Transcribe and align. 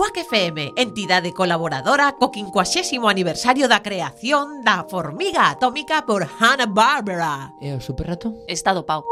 Cuac 0.00 0.16
FM, 0.16 0.72
entidade 0.76 1.34
colaboradora 1.34 2.16
co 2.16 2.32
50 2.32 3.04
aniversario 3.04 3.68
da 3.68 3.84
creación 3.84 4.64
da 4.64 4.88
formiga 4.88 5.52
atómica 5.52 6.08
por 6.08 6.24
Hanna-Barbera. 6.24 7.52
E 7.60 7.76
o 7.76 7.84
superrato? 7.84 8.32
Estado 8.48 8.88
Pau. 8.88 9.04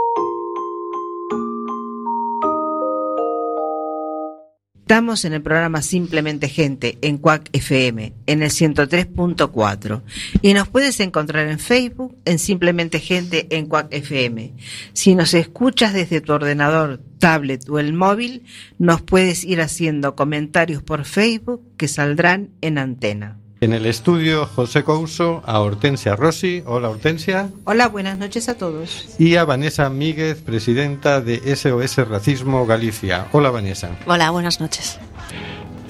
Estamos 4.89 5.27
en 5.27 5.35
el 5.35 5.43
programa 5.43 5.83
Simplemente 5.83 6.49
Gente 6.49 6.97
en 7.03 7.19
Cuac 7.19 7.51
FM, 7.53 8.15
en 8.25 8.43
el 8.43 8.49
103.4. 8.49 10.01
Y 10.41 10.55
nos 10.55 10.69
puedes 10.69 11.01
encontrar 11.01 11.49
en 11.49 11.59
Facebook 11.59 12.17
en 12.25 12.39
Simplemente 12.39 12.99
Gente 12.99 13.47
en 13.51 13.67
Cuac 13.67 13.89
FM. 13.91 14.55
Si 14.95 15.15
nos 15.15 15.35
escuchas 15.35 15.93
desde 15.93 16.23
tu 16.23 16.33
ordenador, 16.33 17.03
tablet 17.19 17.69
o 17.69 17.79
el 17.79 17.93
móvil, 17.93 18.45
nos 18.79 19.03
puedes 19.03 19.45
ir 19.45 19.61
haciendo 19.61 20.15
comentarios 20.17 20.83
por 20.83 21.05
Facebook 21.05 21.63
que 21.77 21.89
saldrán 21.89 22.51
en 22.61 22.79
antena. 22.79 23.39
En 23.61 23.73
el 23.73 23.87
estudio 23.87 24.47
José 24.47 24.85
Couso, 24.85 25.43
a 25.45 25.59
Hortensia 25.59 26.15
Rossi. 26.15 26.63
Hola 26.65 26.91
Hortensia. 26.91 27.51
Hola, 27.65 27.89
buenas 27.89 28.17
noches 28.17 28.49
a 28.49 28.57
todos. 28.57 29.17
Y 29.19 29.35
a 29.35 29.45
Vanessa 29.45 29.91
Míguez, 29.91 30.41
presidenta 30.41 31.21
de 31.21 31.57
SOS 31.57 32.09
Racismo 32.09 32.67
Galicia. 32.67 33.27
Hola 33.33 33.51
Vanessa. 33.51 33.91
Hola, 34.07 34.31
buenas 34.31 34.61
noches. 34.61 35.01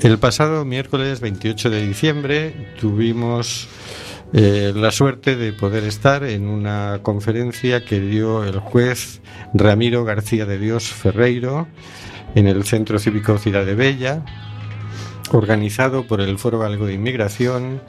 El 0.01 0.19
pasado 0.19 0.65
miércoles 0.65 1.21
28 1.21 1.69
de 1.69 1.87
diciembre 1.87 2.75
tuvimos 2.81 3.69
eh, 4.33 4.73
la 4.75 4.91
suerte 4.91 5.37
de 5.37 5.53
poder 5.53 5.85
estar 5.85 6.25
en 6.25 6.49
una 6.49 7.01
conferencia 7.03 7.85
que 7.85 8.01
dio 8.01 8.45
el 8.45 8.59
juez 8.59 9.21
Ramiro 9.55 10.05
García 10.05 10.47
de 10.47 10.59
Dios 10.59 10.89
Ferreiro 10.89 11.67
en 12.35 12.47
el 12.47 12.65
Centro 12.65 12.99
Cívico 12.99 13.39
Ciudad 13.39 13.65
de 13.65 13.75
Bella 13.75 14.25
organizado 15.33 16.07
por 16.07 16.21
el 16.21 16.39
Foro 16.39 16.59
Galego 16.59 16.87
de 16.87 16.95
Inmigración 16.95 17.83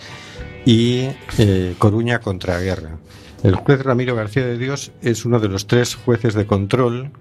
y 0.65 1.09
eh, 1.37 1.75
Coruña 1.77 2.19
contra 2.19 2.59
Guerra. 2.59 2.97
El 3.43 3.55
juez 3.55 3.81
Ramiro 3.81 4.15
García 4.15 4.45
de 4.45 4.57
Dios 4.57 4.91
es 5.01 5.25
uno 5.25 5.39
de 5.39 5.47
los 5.47 5.67
tres 5.67 5.95
jueces 5.95 6.33
de 6.33 6.45
control 6.45 7.11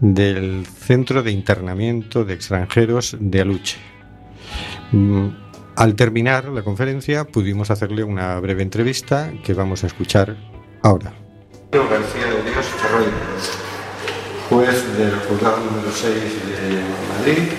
del 0.00 0.66
Centro 0.66 1.22
de 1.22 1.30
Internamiento 1.30 2.24
de 2.24 2.34
Extranjeros 2.34 3.16
de 3.20 3.40
Aluche. 3.40 3.76
Mm, 4.90 5.28
Al 5.76 5.96
terminar 5.96 6.46
la 6.46 6.62
conferencia 6.62 7.24
pudimos 7.24 7.70
hacerle 7.70 8.04
una 8.04 8.38
breve 8.40 8.62
entrevista 8.62 9.32
que 9.44 9.54
vamos 9.54 9.82
a 9.84 9.88
escuchar 9.88 10.36
ahora. 10.82 11.12
García 11.72 12.26
de 12.26 12.50
Dios 12.50 12.66
Ferreiro, 12.66 13.12
juez 14.48 14.96
del 14.96 15.14
juzgado 15.28 15.58
número 15.58 15.90
6 15.90 16.14
de 16.14 17.18
Madrid 17.18 17.52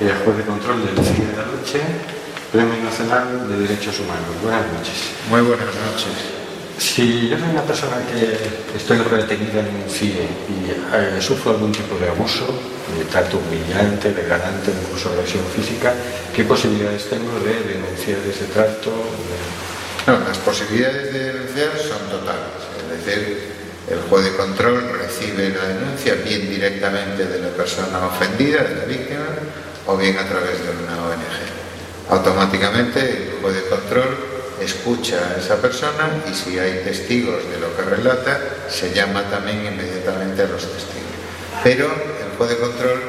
eh, 0.00 0.12
juez 0.24 0.36
de 0.36 0.42
control 0.42 0.84
del 0.84 1.04
CIE 1.04 1.24
de 1.24 1.36
la 1.36 1.46
Luche, 1.46 1.80
Premio 2.50 2.82
Nacional 2.82 3.48
de 3.48 3.58
Derechos 3.58 4.00
Humanos. 4.00 4.42
Buenas 4.42 4.66
noches. 4.72 5.12
Muy 5.30 5.40
buenas 5.42 5.66
noches. 5.66 6.33
Si 6.78 7.28
yo 7.28 7.38
soy 7.38 7.48
una 7.50 7.62
persona 7.62 7.96
que 8.10 8.76
estoy 8.76 8.98
retenida 8.98 9.60
en 9.60 9.82
un 9.82 9.88
CIE 9.88 10.26
y 10.48 10.70
eh, 10.70 11.20
sufro 11.20 11.52
algún 11.52 11.70
tipo 11.70 11.96
de 11.98 12.08
abuso, 12.08 12.46
de 12.98 13.04
trato 13.04 13.38
humillante, 13.38 14.12
degradante, 14.12 14.72
incluso 14.72 15.10
agresión 15.10 15.44
física, 15.54 15.94
¿qué 16.34 16.44
posibilidades 16.44 17.08
tengo 17.08 17.38
de 17.40 17.74
denunciar 17.74 18.18
ese 18.28 18.46
trato? 18.52 18.90
Las 20.06 20.38
posibilidades 20.38 21.12
de 21.12 21.32
denunciar 21.32 21.70
son 21.78 22.10
totales. 22.10 22.60
Es 22.92 23.06
decir, 23.06 23.38
el 23.88 24.00
juez 24.08 24.24
de 24.24 24.36
control 24.36 24.98
recibe 24.98 25.50
la 25.50 25.68
denuncia 25.68 26.14
bien 26.14 26.48
directamente 26.50 27.24
de 27.24 27.38
la 27.38 27.48
persona 27.48 28.06
ofendida, 28.06 28.64
de 28.64 28.74
la 28.74 28.84
víctima, 28.84 29.26
o 29.86 29.96
bien 29.96 30.18
a 30.18 30.26
través 30.26 30.58
de 30.58 30.70
una 30.70 31.04
ONG. 31.04 32.10
Automáticamente 32.10 33.00
el 33.00 33.40
juez 33.40 33.54
de 33.54 33.62
control 33.62 34.33
escucha 34.60 35.18
a 35.34 35.40
esa 35.40 35.56
persona 35.56 36.22
y 36.30 36.34
si 36.34 36.58
hay 36.58 36.82
testigos 36.84 37.42
de 37.50 37.58
lo 37.58 37.74
que 37.76 37.82
relata, 37.82 38.38
se 38.68 38.92
llama 38.92 39.22
también 39.30 39.66
inmediatamente 39.66 40.42
a 40.42 40.46
los 40.46 40.62
testigos. 40.62 41.14
Pero 41.62 41.86
el 41.86 42.36
juez 42.36 42.50
de 42.50 42.56
control 42.58 43.02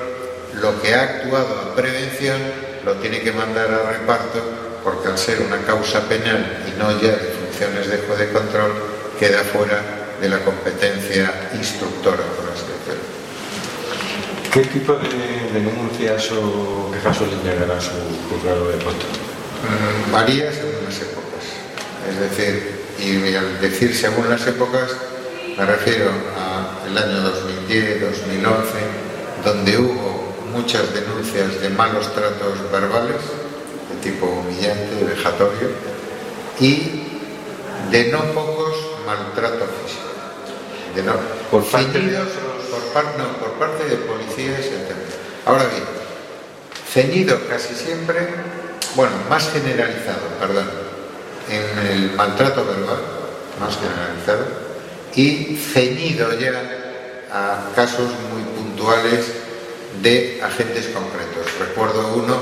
lo 0.61 0.81
que 0.81 0.95
ha 0.95 1.03
actuado 1.03 1.59
a 1.59 1.75
prevención 1.75 2.39
lo 2.85 2.93
tiene 2.95 3.21
que 3.21 3.31
mandar 3.31 3.71
a 3.71 3.91
reparto 3.91 4.41
porque 4.83 5.07
al 5.07 5.17
ser 5.17 5.41
una 5.41 5.57
causa 5.65 6.07
penal 6.07 6.63
y 6.67 6.79
no 6.79 6.91
ya 7.01 7.13
de 7.13 7.33
funciones 7.41 7.89
de 7.89 7.97
juez 7.97 8.19
de 8.19 8.29
control, 8.29 8.71
queda 9.19 9.43
fuera 9.43 9.81
de 10.21 10.29
la 10.29 10.39
competencia 10.39 11.49
instructora, 11.55 12.21
por 12.37 12.53
así 12.53 12.65
decirlo. 12.69 13.03
¿Qué 14.53 14.61
tipo 14.61 14.93
de 14.93 15.59
denuncias 15.59 16.31
o 16.31 16.91
quejas 16.91 17.17
suelen 17.17 17.41
llegar 17.43 17.71
a 17.71 17.81
su 17.81 17.91
juzgado 18.29 18.69
de 18.69 18.77
control? 18.77 19.11
Mm, 19.65 20.11
Varía 20.11 20.51
según 20.51 20.85
las 20.85 21.01
épocas. 21.01 21.24
Es 22.09 22.19
decir, 22.19 22.85
y 22.99 23.35
al 23.35 23.59
decir 23.61 23.95
según 23.95 24.29
las 24.29 24.45
épocas, 24.47 24.91
me 25.57 25.65
refiero 25.65 26.11
al 26.85 26.97
año 26.97 27.21
2010, 27.21 28.01
2011, 28.01 28.69
donde 29.43 29.77
hubo 29.77 30.35
muchas 30.51 30.93
denuncias 30.93 31.59
de 31.61 31.69
malos 31.69 32.13
tratos 32.13 32.71
verbales, 32.71 33.17
de 33.89 34.09
tipo 34.09 34.25
humillante, 34.27 35.03
vejatorio, 35.03 35.69
y 36.59 37.03
de 37.91 38.05
no 38.11 38.19
pocos 38.33 38.75
maltrato 39.05 39.65
físico. 39.83 40.01
De 40.95 41.03
no, 41.03 41.13
Por 41.51 41.65
parte 41.65 41.99
de 41.99 42.17
por, 42.71 42.81
par- 42.93 43.17
no, 43.17 43.27
por 43.39 43.51
parte 43.59 43.83
de 43.85 43.97
policías 43.97 44.59
etcétera. 44.59 44.95
Ahora 45.45 45.65
bien, 45.65 45.83
ceñido 46.91 47.37
casi 47.49 47.75
siempre, 47.75 48.27
bueno, 48.95 49.11
más 49.29 49.49
generalizado, 49.51 50.21
perdón, 50.39 50.69
en 51.49 51.87
el 51.87 52.11
maltrato 52.11 52.65
verbal, 52.65 52.99
más 53.59 53.75
generalizado, 53.77 54.45
y 55.15 55.55
ceñido 55.55 56.37
ya 56.39 56.61
a 57.31 57.71
casos 57.75 58.11
muy 58.31 58.43
puntuales 58.55 59.25
de 60.01 60.41
agentes 60.43 60.87
concretos. 60.87 61.47
Recuerdo 61.59 62.15
uno 62.15 62.37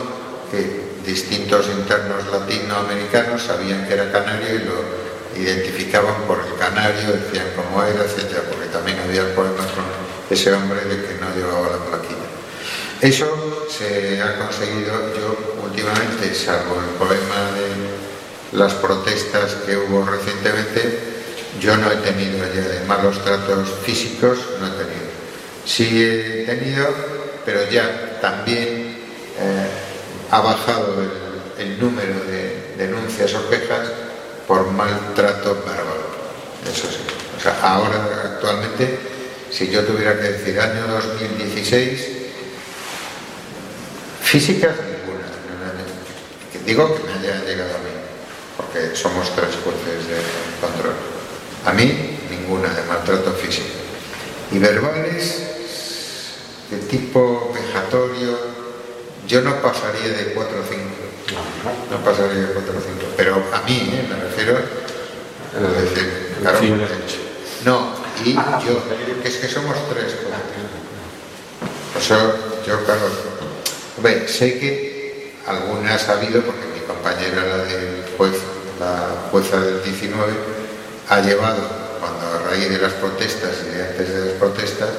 que 0.50 0.84
distintos 1.06 1.68
internos 1.68 2.26
latinoamericanos 2.32 3.44
sabían 3.44 3.88
que 3.88 3.94
era 3.94 4.12
canario 4.12 4.56
y 4.56 4.60
lo 4.60 5.04
identificaban 5.36 6.24
por 6.28 6.40
el 6.40 6.58
canario, 6.58 7.12
decían 7.12 7.48
cómo 7.56 7.84
era, 7.84 8.04
etcétera, 8.04 8.44
porque 8.50 8.68
también 8.68 9.00
había 9.00 9.34
problemas 9.34 9.68
con 9.72 9.86
ese 10.30 10.54
hombre 10.54 10.82
de 10.86 11.06
que 11.06 11.20
no 11.20 11.36
llevaba 11.36 11.70
la 11.70 11.86
plaquilla. 11.86 12.30
Eso 13.02 13.68
se 13.70 14.22
ha 14.22 14.38
conseguido 14.38 14.94
yo 15.14 15.60
últimamente, 15.64 16.34
salvo 16.34 16.76
el 16.80 16.96
problema 16.96 17.52
de 17.52 18.13
las 18.54 18.74
protestas 18.74 19.56
que 19.66 19.76
hubo 19.78 20.06
recientemente, 20.06 21.00
yo 21.60 21.76
no 21.78 21.92
he 21.92 21.96
tenido 21.98 22.38
ya 22.54 22.62
de 22.62 22.86
malos 22.86 23.24
tratos 23.24 23.70
físicos, 23.84 24.38
no 24.60 24.68
he 24.68 24.72
tenido. 24.72 25.14
Sí 25.66 26.04
he 26.04 26.46
tenido, 26.46 26.88
pero 27.46 27.70
ya 27.70 28.20
también 28.22 28.98
eh, 29.40 29.68
ha 30.32 30.42
bajado 30.42 31.02
el, 31.58 31.80
número 31.80 32.24
de 32.26 32.76
denuncias 32.78 33.34
o 33.34 33.50
quejas 33.50 33.88
por 34.48 34.70
maltrato 34.72 35.56
verbal. 35.66 36.04
Eso 36.72 36.88
sí. 36.88 37.00
O 37.38 37.42
sea, 37.42 37.60
ahora 37.62 38.32
actualmente, 38.36 38.98
si 39.52 39.70
yo 39.70 39.84
tuviera 39.84 40.16
que 40.16 40.30
decir 40.30 40.60
año 40.60 40.88
2016, 40.88 42.08
físicas 44.22 44.72
ninguna. 44.78 45.28
Digo 46.66 46.96
que 46.96 47.04
me 47.04 47.14
haya 47.14 47.44
llegado 47.46 47.76
a 47.76 47.80
mí, 47.80 47.93
porque 48.58 48.96
somos 48.96 49.34
tres 49.36 49.50
jueces 49.64 50.08
de 50.08 50.18
control. 50.62 50.94
A 51.66 51.74
mí 51.74 52.18
ninguna 52.30 52.70
de 52.70 52.84
maltrato 52.84 53.32
físico. 53.34 53.68
Y 54.52 54.60
verbales, 54.60 55.44
de 56.70 56.78
tipo 56.88 57.52
vejatorio, 57.54 58.38
yo 59.28 59.42
no 59.42 59.62
pasaría 59.62 60.10
de 60.14 60.34
4 60.34 60.60
o 60.60 60.64
5. 60.64 60.82
No 61.90 61.98
pasaría 62.04 62.42
de 62.48 62.54
4 62.54 62.72
o 62.72 62.82
5. 62.82 63.14
Pero 63.18 63.36
a 63.54 63.62
mí, 63.62 63.92
¿eh? 63.94 64.06
me 64.10 64.16
refiero. 64.24 64.60
Es 64.60 65.92
decir, 65.96 66.36
claro, 66.42 66.60
Sí, 66.60 66.66
dicho. 66.66 67.18
no, 67.64 67.94
y 68.26 68.34
yo, 68.34 68.84
que 69.22 69.28
es 69.28 69.36
que 69.38 69.48
somos 69.48 69.76
tres. 69.90 70.14
Por 71.94 72.02
eso 72.02 72.36
yo, 72.66 72.84
claro, 72.86 73.02
hombre, 73.98 74.28
sé 74.28 74.60
que 74.60 75.36
algunas 75.48 76.10
ha 76.10 76.14
habido, 76.14 76.42
porque 76.42 76.66
mi 76.74 76.80
compañera, 76.82 77.44
la 77.46 77.64
del 77.64 78.03
juez, 78.18 78.34
la 78.80 79.30
jueza 79.32 79.60
del 79.60 79.84
19, 79.84 80.34
ha 81.10 81.20
llevado, 81.22 81.62
cuando 82.00 82.26
a 82.28 82.50
raíz 82.50 82.70
de 82.70 82.80
las 82.80 82.94
protestas 82.94 83.52
y 83.66 83.76
de 83.76 83.84
antes 83.84 84.10
de 84.10 84.26
las 84.26 84.34
protestas, 84.36 84.90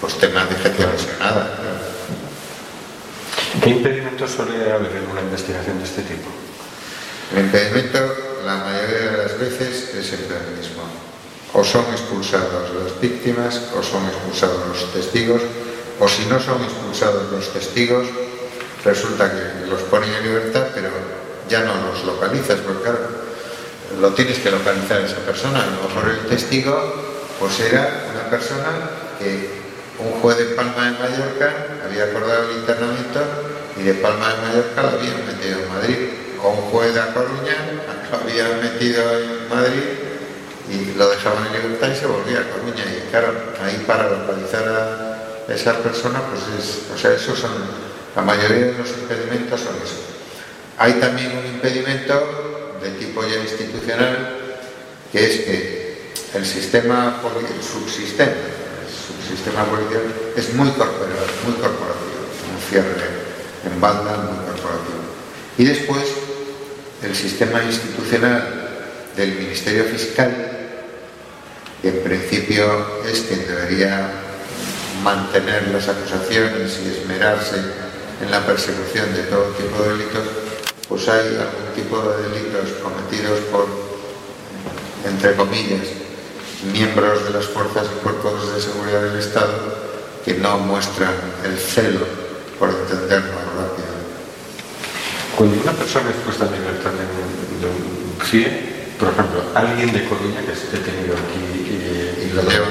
pues 0.00 0.14
temas 0.18 0.48
de 0.48 0.56
gente 0.56 0.86
lesionada. 0.86 1.58
¿Qué 3.62 3.70
impedimentos 3.70 4.30
suele 4.30 4.70
haber 4.70 4.92
en 4.96 5.10
una 5.10 5.22
investigación 5.22 5.78
de 5.78 5.84
este 5.84 6.02
tipo? 6.02 6.28
El 7.32 7.46
impedimento, 7.46 7.98
la 8.44 8.56
mayoría 8.56 9.10
de 9.10 9.16
las 9.16 9.38
veces, 9.38 9.94
es 9.94 10.12
el 10.12 10.20
mismo. 10.56 10.82
O 11.52 11.64
son 11.64 11.84
expulsados 11.90 12.70
las 12.74 13.00
víctimas, 13.00 13.62
o 13.76 13.82
son 13.82 14.06
expulsados 14.06 14.68
los 14.68 14.92
testigos, 14.92 15.42
o 15.98 16.08
si 16.08 16.26
no 16.26 16.38
son 16.38 16.62
expulsados 16.62 17.32
los 17.32 17.52
testigos, 17.52 18.06
resulta 18.84 19.32
que 19.32 19.66
los 19.66 19.80
ponen 19.82 20.12
en 20.12 20.22
libertad, 20.22 20.66
pero 20.74 20.90
ya 21.48 21.60
no 21.60 21.74
los 21.88 22.04
localizas, 22.04 22.60
porque 22.60 22.82
claro, 22.82 22.98
lo 24.00 24.12
tienes 24.14 24.38
que 24.38 24.50
localizar 24.50 25.00
esa 25.00 25.18
persona. 25.18 25.62
A 25.62 25.66
lo 25.66 25.88
mejor 25.88 26.10
el 26.10 26.26
testigo 26.26 26.76
pues 27.38 27.60
era 27.60 28.06
una 28.12 28.30
persona 28.30 28.90
que 29.18 29.50
un 29.98 30.20
juez 30.20 30.38
de 30.38 30.44
Palma 30.56 30.86
de 30.86 30.98
Mallorca 30.98 31.52
había 31.84 32.04
acordado 32.04 32.50
el 32.50 32.58
internamiento 32.58 33.20
y 33.78 33.82
de 33.82 33.94
Palma 33.94 34.34
de 34.34 34.42
Mallorca 34.42 34.82
lo 34.82 34.88
habían 34.88 35.26
metido 35.26 35.60
en 35.60 35.68
Madrid. 35.68 35.96
O 36.42 36.50
un 36.50 36.70
juez 36.70 36.94
de 36.94 37.00
A 37.00 37.14
Coruña 37.14 37.56
lo 38.10 38.18
habían 38.18 38.60
metido 38.60 39.02
en 39.18 39.48
Madrid 39.48 39.82
y 40.68 40.98
lo 40.98 41.08
dejaban 41.08 41.46
en 41.46 41.52
libertad 41.62 41.88
y 41.90 41.96
se 41.96 42.06
volvía 42.06 42.40
a 42.40 42.50
Coruña. 42.50 42.84
Y 42.84 43.08
claro, 43.10 43.32
ahí 43.62 43.82
para 43.86 44.10
localizar 44.10 44.68
a 44.68 45.52
esa 45.52 45.78
persona, 45.78 46.20
pues 46.28 46.42
es, 46.58 46.82
o 46.92 46.98
sea, 46.98 47.12
esos 47.12 47.38
son, 47.38 47.52
la 48.14 48.22
mayoría 48.22 48.66
de 48.66 48.72
los 48.78 48.88
impedimentos 48.88 49.60
son 49.60 49.76
eso. 49.76 50.15
Hay 50.78 50.94
también 50.94 51.32
un 51.36 51.46
impedimento 51.46 52.78
de 52.82 52.90
tipo 52.90 53.22
ya 53.22 53.36
institucional, 53.36 54.38
que 55.10 55.24
es 55.24 55.40
que 55.40 56.12
el 56.34 56.44
sistema, 56.44 57.20
el 57.22 57.62
subsistema, 57.62 58.32
el 58.32 59.24
subsistema 59.24 59.64
policial 59.64 60.02
es 60.36 60.54
muy 60.54 60.68
corporativo, 60.70 61.20
muy 61.44 61.54
corporativo, 61.54 62.26
un 62.52 62.70
cierre 62.70 63.06
en 63.64 63.80
banda 63.80 64.16
muy 64.16 64.44
corporativo. 64.44 65.00
Y 65.58 65.64
después, 65.64 66.04
el 67.02 67.14
sistema 67.14 67.62
institucional 67.62 68.68
del 69.16 69.32
Ministerio 69.32 69.84
Fiscal 69.84 70.56
que 71.82 71.88
en 71.88 72.02
principio 72.02 73.04
es 73.06 73.20
quien 73.22 73.46
debería 73.46 74.10
mantener 75.02 75.68
las 75.68 75.88
acusaciones 75.88 76.80
y 76.84 77.00
esmerarse 77.00 77.56
en 78.22 78.30
la 78.30 78.44
persecución 78.46 79.14
de 79.14 79.22
todo 79.24 79.44
tipo 79.52 79.82
de 79.82 79.90
delitos, 79.90 80.24
pues 80.88 81.08
hay 81.08 81.36
algún 81.36 81.74
tipo 81.74 82.00
de 82.00 82.28
delitos 82.28 82.70
cometidos 82.82 83.40
por, 83.50 83.66
entre 85.04 85.34
comillas, 85.34 85.86
miembros 86.72 87.24
de 87.24 87.30
las 87.30 87.46
fuerzas 87.46 87.86
y 87.86 88.02
cuerpos 88.02 88.54
de 88.54 88.60
seguridad 88.60 89.02
del 89.02 89.18
Estado 89.18 89.86
que 90.24 90.34
no 90.34 90.58
muestran 90.58 91.14
el 91.44 91.56
celo 91.58 92.06
por 92.58 92.70
entenderlo 92.70 93.32
rápido. 93.56 93.94
Cuando 95.36 95.62
una 95.62 95.72
persona 95.72 96.10
es 96.10 96.16
puesta 96.24 96.46
en 96.46 96.52
libertad 96.52 96.90
de 96.90 97.66
un 97.66 98.26
CIE, 98.26 98.76
por 98.98 99.08
ejemplo, 99.08 99.42
alguien 99.54 99.92
de 99.92 100.08
Coruña 100.08 100.40
que 100.40 100.52
esté 100.52 100.78
detenido 100.78 101.14
aquí 101.14 101.68
y, 101.68 102.32
lo 102.34 102.42
llevan, 102.42 102.70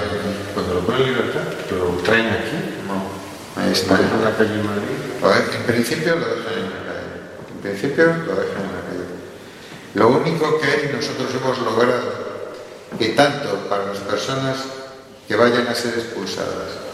cuando 0.53 0.73
lo 0.75 0.79
ponen 0.81 1.01
en 1.01 1.07
libertad, 1.09 1.43
lo 1.71 2.01
traen 2.01 2.27
aquí, 2.27 2.57
no. 2.87 3.61
Ahí 3.61 3.71
está. 3.71 3.95
en 3.95 4.23
la 4.23 4.35
calle 4.35 4.53
en 4.53 4.65
Madrid. 4.65 5.55
En 5.57 5.63
principio 5.63 6.15
lo 6.15 6.27
dejan 6.27 6.84
en 7.55 7.61
principio 7.61 8.05
lo 8.05 8.35
dejan 8.35 8.63
en 8.63 8.75
la 8.75 8.83
calle. 8.85 9.05
Lo 9.95 10.07
único 10.09 10.59
que 10.59 10.91
nosotros 10.93 11.29
hemos 11.33 11.59
logrado 11.59 12.25
que 12.99 13.09
tanto 13.09 13.67
para 13.69 13.85
las 13.85 13.99
personas 13.99 14.57
que 15.27 15.35
vayan 15.35 15.67
a 15.67 15.75
ser 15.75 15.93
expulsadas 15.95 16.85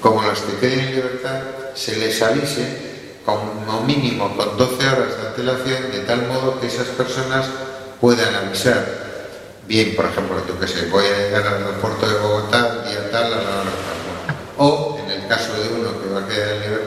como 0.00 0.22
las 0.22 0.40
que 0.40 0.56
queden 0.56 0.80
en 0.80 0.94
libertad 0.96 1.40
se 1.74 1.96
les 1.96 2.20
avise 2.22 2.90
como 3.24 3.82
mínimo 3.82 4.34
con 4.36 4.56
12 4.56 4.88
horas 4.88 5.16
de 5.20 5.28
antelación 5.28 5.92
de 5.92 6.00
tal 6.00 6.26
modo 6.26 6.58
que 6.60 6.66
esas 6.66 6.88
personas 6.88 7.46
puedan 8.00 8.34
avisar, 8.34 8.84
bien, 9.68 9.94
por 9.94 10.06
ejemplo, 10.06 10.42
yo 10.48 10.58
que 10.58 10.66
sé, 10.66 10.86
voy 10.86 11.04
a 11.04 11.18
llegar 11.18 11.46
al 11.46 11.62
aeropuerto 11.62 12.08
de 12.08 12.18
Bogotá 12.18 12.82
día 12.88 13.10
tal 13.10 13.24
a 13.24 13.28
la 13.28 13.36
hora 13.36 13.64
tal. 13.64 14.36
O, 14.56 14.98
en 15.04 15.10
el 15.10 15.28
caso 15.28 15.52
de 15.54 15.68
uno 15.68 16.00
que 16.00 16.08
va 16.08 16.20
a 16.20 16.26
quedar 16.26 16.56
en 16.56 16.60
libertad, 16.62 16.79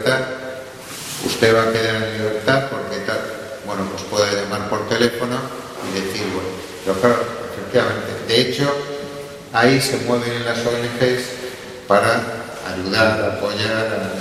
usted 1.43 1.57
va 1.57 1.63
a 1.63 1.73
quedar 1.73 1.95
en 1.95 2.13
libertad 2.13 2.69
porque 2.71 3.03
tal, 3.05 3.19
bueno, 3.65 3.83
pues 3.91 4.03
puede 4.03 4.31
llamar 4.31 4.69
por 4.69 4.87
teléfono 4.87 5.35
y 5.83 5.99
decir, 5.99 6.23
bueno, 6.31 6.47
pero 6.85 7.01
claro, 7.01 7.17
efectivamente, 7.51 8.07
de 8.29 8.41
hecho, 8.41 8.73
ahí 9.51 9.81
se 9.81 9.97
mueven 10.07 10.45
las 10.45 10.59
ONGs 10.59 11.23
para 11.85 12.23
ayudar, 12.71 13.35
apoyar, 13.35 14.13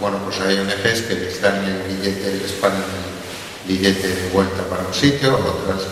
bueno, 0.00 0.16
pues 0.24 0.40
hay 0.40 0.58
ONGs 0.58 1.02
que 1.02 1.14
les 1.16 1.42
dan 1.42 1.62
el 1.62 1.82
billete, 1.82 2.38
les 2.40 2.52
pagan 2.52 2.80
el 2.80 3.68
billete 3.68 4.08
de 4.08 4.30
vuelta 4.30 4.62
para 4.70 4.86
un 4.86 4.94
sitio, 4.94 5.34
otras 5.34 5.84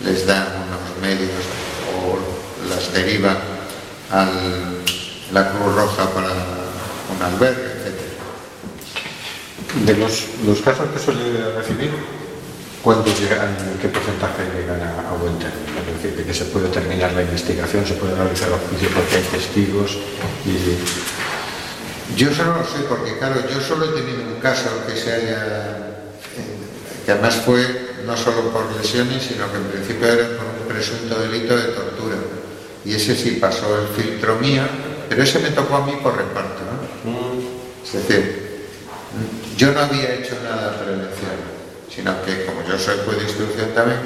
les 0.00 0.26
dan 0.26 0.48
unos 0.66 1.00
medios 1.00 1.44
o 1.94 2.18
las 2.68 2.92
derivan 2.92 3.38
a 4.10 4.28
la 5.32 5.48
Cruz 5.52 5.74
Roja 5.76 6.10
para 6.10 6.26
un 6.26 7.22
albergue. 7.22 7.69
De 9.86 9.96
los, 9.96 10.26
los 10.44 10.60
casos 10.60 10.88
que 10.92 10.98
suele 10.98 11.54
recibir, 11.54 11.90
¿cuántos 12.82 13.18
llegan, 13.20 13.54
qué 13.80 13.88
porcentaje 13.88 14.42
llegan 14.58 14.82
a, 14.82 15.12
buen 15.14 15.38
término? 15.38 15.78
Es 15.86 16.02
decir, 16.02 16.18
de 16.18 16.24
que 16.24 16.34
se 16.34 16.44
puede 16.46 16.68
terminar 16.68 17.12
la 17.12 17.22
investigación, 17.22 17.86
se 17.86 17.94
puede 17.94 18.14
realizar 18.16 18.48
el 18.48 18.58
juicio 18.68 18.88
porque 18.94 19.16
hay 19.16 19.22
testigos 19.22 19.98
y... 20.44 20.76
Yo 22.16 22.34
solo 22.34 22.56
lo 22.56 22.64
sé 22.64 22.82
porque, 22.88 23.16
claro, 23.18 23.40
yo 23.48 23.60
solo 23.60 23.84
he 23.84 24.00
tenido 24.00 24.24
un 24.24 24.40
caso 24.40 24.68
que 24.88 24.96
se 24.96 25.12
haya 25.12 25.90
que 27.04 27.12
además 27.12 27.36
fue 27.36 27.64
no 28.06 28.16
solo 28.16 28.50
por 28.50 28.70
lesiones, 28.76 29.22
sino 29.22 29.50
que 29.50 29.58
en 29.58 29.64
principio 29.64 30.06
era 30.06 30.28
por 30.36 30.46
un 30.46 30.68
presunto 30.68 31.18
delito 31.18 31.56
de 31.56 31.72
tortura. 31.72 32.16
Y 32.84 32.94
ese 32.94 33.14
sí 33.14 33.38
pasó 33.40 33.66
el 33.80 33.88
filtro 33.88 34.36
mío, 34.36 34.62
pero 35.08 35.22
ese 35.22 35.38
me 35.38 35.50
tocó 35.50 35.76
a 35.76 35.86
mí 35.86 35.92
por 36.02 36.16
reparto. 36.16 36.62
Mm. 37.04 37.86
Es 37.86 37.92
decir, 37.92 38.39
yo 39.60 39.72
no 39.72 39.80
había 39.80 40.14
hecho 40.14 40.36
nada 40.42 40.70
de 40.70 40.78
prevención, 40.78 41.36
sino 41.94 42.24
que 42.24 42.46
como 42.46 42.66
yo 42.66 42.78
soy 42.78 42.96
juez 43.04 43.18
de 43.18 43.24
instrucción 43.24 43.68
también, 43.74 44.00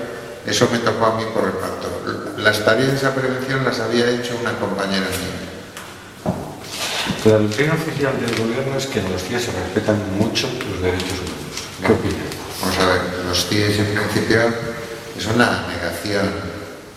eso 0.44 0.68
me 0.72 0.78
tocó 0.78 1.06
a 1.06 1.16
mí 1.16 1.22
por 1.32 1.44
reparto. 1.44 2.34
Las 2.38 2.64
tareas 2.64 2.90
de 2.90 2.96
esa 2.96 3.14
prevención 3.14 3.64
las 3.64 3.78
había 3.78 4.10
hecho 4.10 4.36
una 4.40 4.50
compañera 4.58 5.06
mía. 5.06 6.34
La 7.24 7.38
doctrina 7.38 7.74
oficial 7.74 8.14
del 8.20 8.34
gobierno 8.34 8.76
es 8.76 8.86
que 8.86 8.98
en 8.98 9.12
los 9.12 9.28
días 9.28 9.42
se 9.42 9.52
respetan 9.52 9.96
mucho 10.18 10.48
los 10.72 10.82
derechos 10.82 11.22
humanos. 11.22 11.62
¿Qué 11.86 11.92
opinas? 11.92 12.34
Vamos 12.60 12.78
a 12.78 12.86
ver, 12.86 13.00
los 13.28 13.46
CIES 13.46 13.78
en 13.78 13.94
principio 13.94 14.40
es 15.16 15.26
una 15.26 15.68
negación 15.68 16.32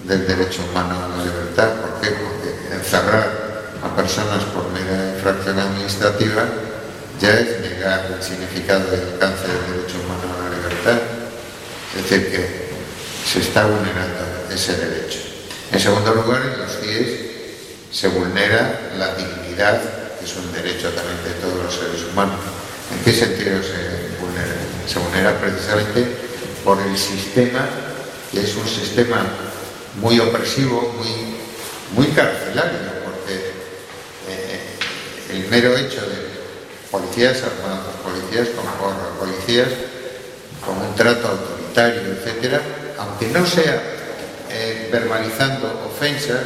del 0.04 0.25
derecho 0.25 0.63
humano 0.71 0.98
a 0.98 1.15
la 1.15 1.24
libertad. 1.24 1.75
¿Por 1.75 2.01
qué? 2.01 2.09
Porque 2.09 2.74
encerrar 2.74 3.69
a 3.83 3.95
personas 3.95 4.44
por 4.45 4.65
mera 4.71 5.13
infracción 5.13 5.59
administrativa 5.59 6.67
ya 7.19 7.40
es 7.40 7.59
negar 7.62 8.12
el 8.12 8.24
significado 8.24 8.86
y 8.92 9.14
alcance 9.14 9.47
del 9.47 9.78
derecho 9.78 9.97
humano 10.04 10.33
a 10.33 10.50
la 10.50 10.56
libertad. 10.56 11.00
Es 11.95 12.04
decir, 12.04 12.31
que 12.31 12.68
se 13.26 13.40
está 13.40 13.66
vulnerando 13.66 14.54
ese 14.54 14.76
derecho. 14.76 15.19
En 15.71 15.80
segundo 15.80 16.14
lugar, 16.14 16.42
en 16.42 16.59
los 16.59 16.80
CIES 16.80 17.07
se 17.92 18.07
vulnera 18.09 18.92
la 18.97 19.16
dignidad, 19.16 19.81
que 20.19 20.26
es 20.26 20.36
un 20.36 20.52
derecho 20.54 20.90
también 20.92 21.24
de 21.24 21.31
todos 21.42 21.64
los 21.64 21.74
seres 21.74 22.04
humanos. 22.12 22.40
¿En 22.94 23.04
qué 23.04 23.12
sentido 23.12 23.62
se 23.62 24.07
se 24.88 25.00
vulnera 25.00 25.38
precisamente 25.40 26.06
por 26.64 26.80
el 26.80 26.97
sistema, 26.97 27.68
que 28.31 28.42
es 28.42 28.56
un 28.56 28.68
sistema 28.68 29.26
muy 30.00 30.19
opresivo, 30.19 30.94
muy, 30.97 32.06
muy 32.06 32.14
carcelario, 32.14 32.80
porque 33.04 33.36
eh, 34.30 34.59
el 35.31 35.47
mero 35.50 35.78
hecho 35.78 36.02
de 36.02 36.27
policías 36.92 37.38
armados, 37.44 37.96
policías 38.04 38.50
con 38.50 38.66
porra, 38.80 39.10
policías 39.20 39.70
con 40.66 40.78
un 40.78 40.96
trato 40.96 41.28
autoritario, 41.28 42.02
etcétera, 42.14 42.62
aunque 42.98 43.28
no 43.28 43.46
sea 43.46 43.82
eh, 44.50 44.90
verbalizando 44.92 45.88
ofensas, 45.88 46.44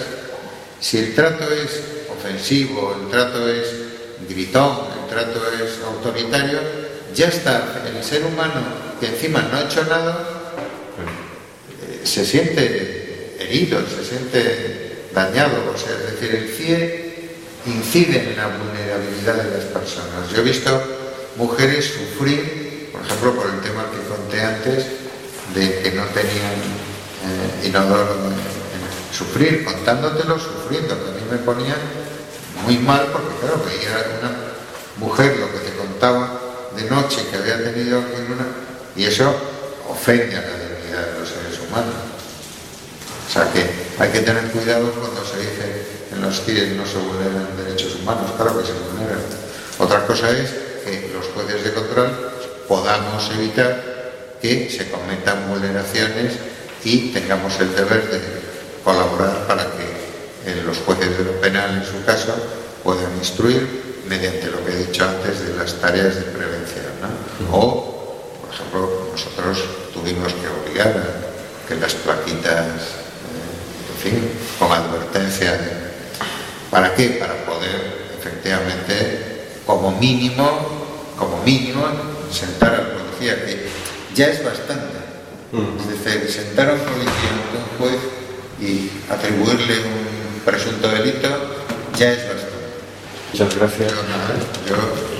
si 0.79 0.97
el 0.97 1.15
trato 1.15 1.51
es 1.51 1.81
ofensivo, 2.09 2.97
el 3.01 3.09
trato 3.09 3.47
es 3.47 3.67
gritón, 4.27 4.87
el 5.01 5.09
trato 5.09 5.41
es 5.53 5.79
autoritario, 5.85 6.59
ya 7.13 7.27
está 7.27 7.81
el 7.85 8.03
ser 8.03 8.25
humano 8.25 8.91
que 8.99 9.07
encima 9.07 9.41
no 9.41 9.57
ha 9.57 9.63
hecho 9.63 9.83
nada, 9.85 10.27
eh, 11.81 12.05
se 12.05 12.25
siente 12.25 13.35
herido, 13.39 13.81
se 13.87 14.05
siente 14.05 15.07
dañado. 15.13 15.71
O 15.73 15.77
sea, 15.77 15.91
es 15.91 16.19
decir, 16.19 16.35
el 16.35 16.49
CIE 16.49 17.10
incide 17.65 18.31
en 18.31 18.37
la 18.37 18.47
vulnerabilidad 18.47 19.35
de 19.35 19.57
las 19.57 19.65
personas. 19.65 20.29
Yo 20.31 20.41
he 20.41 20.43
visto 20.43 20.81
mujeres 21.37 21.85
sufrir, 21.85 22.89
por 22.91 23.01
ejemplo, 23.05 23.35
por 23.35 23.45
el 23.49 23.61
tema 23.61 23.85
que 23.91 24.07
conté 24.07 24.41
antes, 24.41 24.85
de 25.53 25.81
que 25.81 25.91
no 25.91 26.05
tenían 26.05 26.57
eh, 27.23 27.67
inodoro, 27.67 28.15
sufrir, 29.11 29.65
contándotelo, 29.65 30.39
sufriendo, 30.39 30.95
que 30.95 31.11
a 31.11 31.13
mí 31.13 31.21
me 31.29 31.37
ponía 31.37 31.75
muy 32.65 32.77
mal 32.77 33.07
porque, 33.11 33.35
claro, 33.39 33.63
veía 33.65 34.19
una 34.19 34.31
mujer 34.97 35.37
lo 35.37 35.51
que 35.51 35.59
te 35.59 35.75
contaba 35.75 36.39
de 36.75 36.89
noche 36.89 37.25
que 37.29 37.37
había 37.37 37.63
tenido 37.63 37.99
una 37.99 38.47
y 38.95 39.05
eso 39.05 39.33
ofende 39.89 40.35
a 40.35 40.41
la 40.41 40.47
dignidad 40.47 41.05
de 41.07 41.19
los 41.19 41.29
seres 41.29 41.59
humanos. 41.67 41.95
O 43.27 43.31
sea 43.31 43.51
que 43.51 43.69
hay 43.99 44.09
que 44.11 44.19
tener 44.19 44.43
cuidado 44.51 44.91
cuando 44.91 45.23
se 45.25 45.39
dice 45.39 46.00
en 46.21 46.27
los 46.27 46.41
CIES 46.41 46.77
no 46.77 46.85
se 46.85 46.97
vulneran 46.97 47.57
derechos 47.57 47.95
humanos, 47.95 48.31
claro 48.37 48.59
que 48.59 48.67
se 48.67 48.73
vulneran. 48.73 49.21
Otra 49.79 50.05
cosa 50.05 50.29
es 50.29 50.51
que 50.85 51.09
los 51.13 51.25
jueces 51.33 51.63
de 51.63 51.73
control 51.73 52.31
podamos 52.67 53.29
evitar 53.31 54.37
que 54.39 54.69
se 54.69 54.89
cometan 54.89 55.49
vulneraciones 55.49 56.33
y 56.83 57.09
tengamos 57.09 57.59
el 57.59 57.75
deber 57.75 58.09
de 58.11 58.21
colaborar 58.83 59.47
para 59.47 59.65
que 59.65 60.61
los 60.65 60.77
jueces 60.79 61.17
de 61.17 61.23
lo 61.23 61.41
penal, 61.41 61.75
en 61.75 61.85
su 61.85 62.05
caso, 62.05 62.33
puedan 62.83 63.15
instruir 63.17 64.03
mediante 64.07 64.47
lo 64.47 64.63
que 64.65 64.73
he 64.73 64.85
dicho 64.85 65.03
antes 65.07 65.45
de 65.45 65.55
las 65.55 65.73
tareas 65.75 66.15
de 66.15 66.21
prevención. 66.21 66.85
O, 67.51 68.21
por 68.41 68.53
ejemplo, 68.53 69.09
nosotros 69.11 69.63
tuvimos 69.93 70.33
que 70.33 70.47
obligar 70.47 70.87
a 70.97 71.67
que 71.67 71.75
las 71.75 71.93
plaquitas, 71.93 72.65
eh, 72.65 73.93
en 73.93 73.97
fin, 74.01 74.31
con 74.59 74.71
advertencia 74.71 75.90
¿Para 76.71 76.95
qué? 76.95 77.09
Para 77.19 77.35
poder, 77.45 78.07
efectivamente, 78.17 79.59
como 79.65 79.91
mínimo, 79.99 80.49
como 81.19 81.43
mínimo, 81.43 81.85
sentar 82.31 82.73
al 82.73 82.87
policía, 82.87 83.45
que 83.45 83.67
ya 84.15 84.27
es 84.27 84.43
bastante. 84.43 85.01
Es 85.51 86.03
decir, 86.03 86.31
sentar 86.31 86.69
a 86.69 86.73
un 86.73 86.79
policía 86.79 87.11
ante 87.11 87.57
un 87.57 87.77
juez 87.77 87.99
y 88.61 88.89
atribuirle 89.11 89.79
un 89.79 90.39
presunto 90.45 90.87
delito 90.87 91.27
ya 91.97 92.13
es 92.13 92.19
bastante. 92.19 92.51
Muchas 93.33 93.55
gracias. 93.57 93.91
Yo, 94.69 95.10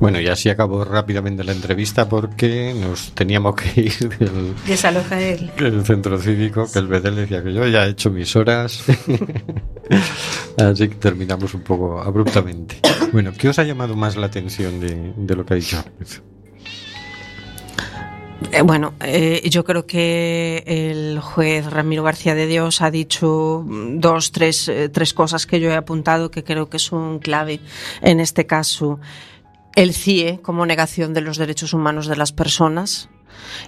Bueno, 0.00 0.20
y 0.20 0.28
así 0.28 0.48
acabó 0.48 0.84
rápidamente 0.84 1.42
la 1.42 1.52
entrevista 1.52 2.08
porque 2.08 2.74
nos 2.74 3.12
teníamos 3.12 3.56
que 3.56 3.80
ir 3.80 4.08
del, 4.16 4.54
Desaloja 4.66 5.20
él. 5.20 5.50
del 5.58 5.84
centro 5.84 6.18
cívico, 6.18 6.70
que 6.72 6.78
el 6.78 6.86
Bedel 6.86 7.16
decía 7.16 7.42
que 7.42 7.52
yo 7.52 7.66
ya 7.66 7.86
he 7.86 7.90
hecho 7.90 8.10
mis 8.10 8.34
horas. 8.36 8.84
así 10.56 10.88
que 10.88 10.94
terminamos 10.94 11.52
un 11.54 11.62
poco 11.62 12.00
abruptamente. 12.00 12.76
Bueno, 13.12 13.32
¿qué 13.36 13.48
os 13.48 13.58
ha 13.58 13.64
llamado 13.64 13.96
más 13.96 14.16
la 14.16 14.26
atención 14.26 14.78
de, 14.78 15.12
de 15.16 15.36
lo 15.36 15.44
que 15.44 15.54
ha 15.54 15.56
dicho? 15.56 15.84
Eh, 18.52 18.62
bueno, 18.62 18.94
eh, 19.00 19.42
yo 19.50 19.64
creo 19.64 19.84
que 19.84 20.62
el 20.66 21.20
juez 21.20 21.66
Ramiro 21.66 22.04
García 22.04 22.34
de 22.36 22.46
Dios 22.46 22.80
ha 22.82 22.90
dicho 22.90 23.64
dos, 23.66 24.30
tres, 24.30 24.68
eh, 24.68 24.88
tres 24.88 25.12
cosas 25.12 25.44
que 25.44 25.58
yo 25.58 25.70
he 25.70 25.74
apuntado 25.74 26.30
que 26.30 26.44
creo 26.44 26.70
que 26.70 26.78
son 26.78 27.18
clave 27.18 27.60
en 28.00 28.20
este 28.20 28.46
caso. 28.46 29.00
El 29.78 29.94
CIE 29.94 30.40
como 30.42 30.66
negación 30.66 31.14
de 31.14 31.20
los 31.20 31.36
derechos 31.36 31.72
humanos 31.72 32.08
de 32.08 32.16
las 32.16 32.32
personas, 32.32 33.08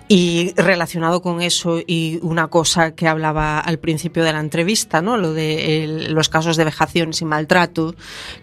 y 0.09 0.53
relacionado 0.57 1.23
con 1.23 1.41
eso 1.41 1.79
y 1.87 2.19
una 2.23 2.49
cosa 2.49 2.97
que 2.97 3.07
hablaba 3.07 3.61
al 3.61 3.79
principio 3.79 4.25
de 4.25 4.33
la 4.33 4.41
entrevista, 4.41 5.03
¿no? 5.03 5.17
Lo 5.17 5.33
de 5.33 6.09
los 6.11 6.29
casos 6.29 6.57
de 6.57 6.65
vejaciones 6.65 7.21
y 7.21 7.25
maltrato, 7.25 7.95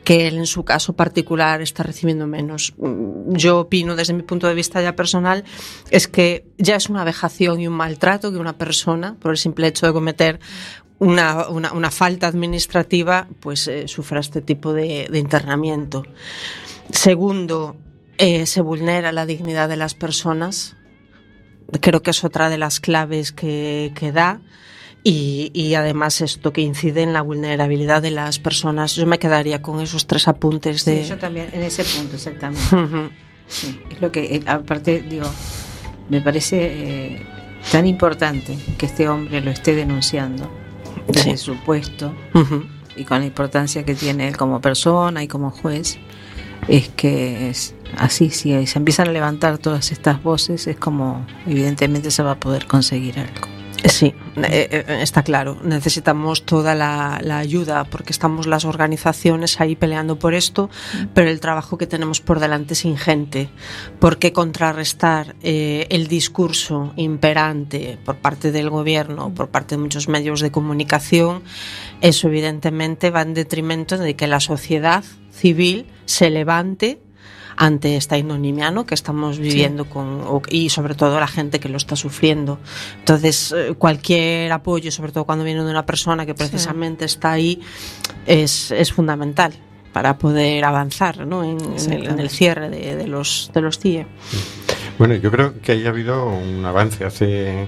que 0.05 0.29
él 0.29 0.37
en 0.37 0.45
su 0.45 0.63
caso 0.63 0.93
particular 0.93 1.61
está 1.61 1.83
recibiendo 1.83 2.25
menos. 2.25 2.73
Mm, 2.77 3.35
Yo 3.35 3.59
opino 3.59 3.97
desde 3.97 4.13
mi 4.13 4.23
punto 4.23 4.47
de 4.47 4.53
vista 4.53 4.81
ya 4.81 4.95
personal 4.95 5.43
es 5.89 6.07
que 6.07 6.45
ya 6.57 6.77
es 6.77 6.87
una 6.87 7.03
vejación 7.03 7.59
y 7.59 7.67
un 7.67 7.73
maltrato 7.73 8.31
que 8.31 8.37
una 8.37 8.57
persona, 8.57 9.17
por 9.19 9.31
el 9.31 9.37
simple 9.37 9.67
hecho 9.67 9.85
de 9.85 9.91
cometer 9.91 10.39
una, 10.99 11.49
una, 11.49 11.91
falta 11.91 12.27
administrativa, 12.27 13.27
pues 13.41 13.67
eh, 13.67 13.89
sufra 13.89 14.21
este 14.21 14.41
tipo 14.41 14.73
de 14.73 15.09
internamiento. 15.13 16.03
Segundo, 16.91 17.75
eh, 18.17 18.45
se 18.45 18.61
vulnera 18.61 19.11
la 19.11 19.25
dignidad 19.25 19.69
de 19.69 19.77
las 19.77 19.93
personas 19.95 20.75
creo 21.81 22.01
que 22.01 22.11
es 22.11 22.23
otra 22.23 22.49
de 22.49 22.57
las 22.57 22.79
claves 22.79 23.33
que, 23.33 23.91
que 23.93 24.13
da. 24.13 24.39
Y, 25.03 25.51
y 25.53 25.75
además 25.75 26.21
esto 26.21 26.53
que 26.53 26.61
incide 26.61 27.01
en 27.03 27.11
la 27.11 27.21
vulnerabilidad 27.21 28.01
de 28.01 28.09
las 28.11 28.39
personas. 28.39 28.95
Yo 28.95 29.05
me 29.05 29.19
quedaría 29.19 29.61
con 29.61 29.81
esos 29.81 30.07
tres 30.07 30.27
apuntes 30.29 30.85
de... 30.85 31.03
Sí, 31.03 31.09
yo 31.09 31.17
también, 31.17 31.49
en 31.51 31.63
ese 31.63 31.83
punto, 31.83 32.15
exactamente. 32.15 32.73
Ujú. 32.75 33.09
Sí, 33.47 33.79
es 33.91 34.01
lo 34.01 34.11
que, 34.13 34.35
eh, 34.35 34.43
aparte, 34.47 35.01
digo, 35.01 35.27
me 36.09 36.21
parece 36.21 36.57
eh, 36.61 37.25
tan 37.71 37.85
importante 37.85 38.57
que 38.77 38.85
este 38.85 39.09
hombre 39.09 39.41
lo 39.41 39.51
esté 39.51 39.75
denunciando 39.75 40.49
desde 41.07 41.31
Sí. 41.31 41.37
su 41.37 41.57
puesto 41.63 42.13
Ujú. 42.33 42.65
y 42.95 43.03
con 43.03 43.19
la 43.19 43.25
importancia 43.25 43.83
que 43.83 43.93
tiene 43.93 44.27
él 44.29 44.35
como 44.37 44.61
persona 44.61 45.21
y 45.21 45.27
como 45.27 45.51
juez, 45.51 45.99
es 46.67 46.89
que 46.89 47.49
es 47.49 47.75
así, 47.97 48.29
si 48.29 48.65
se 48.67 48.79
empiezan 48.79 49.07
a 49.07 49.11
levantar 49.11 49.57
todas 49.57 49.91
estas 49.91 50.21
voces, 50.21 50.67
es 50.67 50.77
como 50.77 51.25
evidentemente 51.45 52.11
se 52.11 52.23
va 52.23 52.31
a 52.31 52.39
poder 52.39 52.67
conseguir 52.67 53.19
algo. 53.19 53.56
Sí, 53.85 54.13
eh, 54.37 54.83
eh, 54.87 54.99
está 55.01 55.23
claro. 55.23 55.57
Necesitamos 55.63 56.43
toda 56.43 56.73
la, 56.73 57.19
la 57.21 57.37
ayuda 57.37 57.83
porque 57.83 58.11
estamos 58.11 58.47
las 58.47 58.65
organizaciones 58.65 59.61
ahí 59.61 59.75
peleando 59.75 60.17
por 60.17 60.33
esto, 60.33 60.69
pero 61.13 61.29
el 61.29 61.39
trabajo 61.39 61.77
que 61.77 61.87
tenemos 61.87 62.19
por 62.19 62.39
delante 62.39 62.73
es 62.73 62.85
ingente. 62.85 63.49
Porque 63.99 64.33
contrarrestar 64.33 65.35
eh, 65.41 65.85
el 65.89 66.07
discurso 66.07 66.93
imperante 66.95 67.99
por 68.03 68.17
parte 68.17 68.51
del 68.51 68.69
gobierno, 68.69 69.33
por 69.33 69.49
parte 69.49 69.75
de 69.75 69.81
muchos 69.81 70.07
medios 70.07 70.41
de 70.41 70.51
comunicación, 70.51 71.43
eso 72.01 72.27
evidentemente 72.27 73.11
va 73.11 73.21
en 73.21 73.33
detrimento 73.33 73.97
de 73.97 74.15
que 74.15 74.27
la 74.27 74.39
sociedad 74.39 75.03
civil 75.31 75.85
se 76.05 76.29
levante 76.29 76.99
ante 77.57 77.97
esta 77.97 78.17
ignominia 78.17 78.71
¿no? 78.71 78.85
que 78.85 78.93
estamos 78.93 79.39
viviendo 79.39 79.85
con, 79.89 80.21
o- 80.21 80.41
y 80.49 80.69
sobre 80.69 80.93
todo 80.95 81.19
la 81.19 81.27
gente 81.27 81.59
que 81.59 81.69
lo 81.69 81.77
está 81.77 81.95
sufriendo. 81.95 82.59
Entonces, 82.99 83.53
eh, 83.57 83.73
cualquier 83.77 84.51
apoyo, 84.51 84.91
sobre 84.91 85.11
todo 85.11 85.25
cuando 85.25 85.43
viene 85.43 85.63
de 85.63 85.69
una 85.71 85.85
persona 85.85 86.25
que 86.25 86.35
precisamente 86.35 87.05
está 87.05 87.31
ahí, 87.31 87.59
es, 88.25 88.71
es 88.71 88.93
fundamental 88.93 89.53
para 89.91 90.17
poder 90.17 90.63
avanzar 90.63 91.25
¿no? 91.25 91.43
en, 91.43 91.57
en 91.59 91.91
el, 91.93 92.07
en 92.07 92.19
el 92.19 92.29
cierre 92.29 92.69
de, 92.69 92.95
de 92.95 93.07
los, 93.07 93.49
de 93.53 93.61
los 93.61 93.79
CIE. 93.79 94.05
Bueno, 94.99 95.13
yo 95.15 95.29
creo 95.31 95.59
que 95.61 95.73
ahí 95.73 95.85
ha 95.85 95.89
habido 95.89 96.25
un 96.27 96.65
avance. 96.65 97.05
Hace 97.05 97.67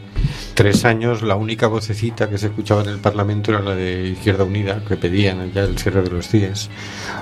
tres 0.56 0.84
años 0.86 1.22
la 1.22 1.36
única 1.36 1.68
vocecita 1.68 2.28
que 2.30 2.38
se 2.40 2.48
escuchaba 2.48 2.82
en 2.84 2.90
el 2.90 2.98
Parlamento 3.00 3.52
era 3.52 3.62
la 3.62 3.76
de 3.76 4.10
Izquierda 4.10 4.44
Unida, 4.44 4.84
que 4.88 4.98
pedían 4.98 5.52
ya 5.54 5.62
el 5.62 5.78
cierre 5.78 6.02
de 6.02 6.10
los 6.10 6.28
CIES. 6.28 6.70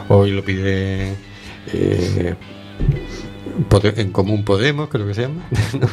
Hoy 0.07 0.31
lo 0.31 0.43
pide 0.45 1.13
eh, 1.73 2.35
en 3.83 4.11
Común 4.11 4.43
Podemos, 4.43 4.89
creo 4.89 5.07
que 5.07 5.13
se 5.13 5.23
llama. 5.23 5.47
¿no? 5.79 5.87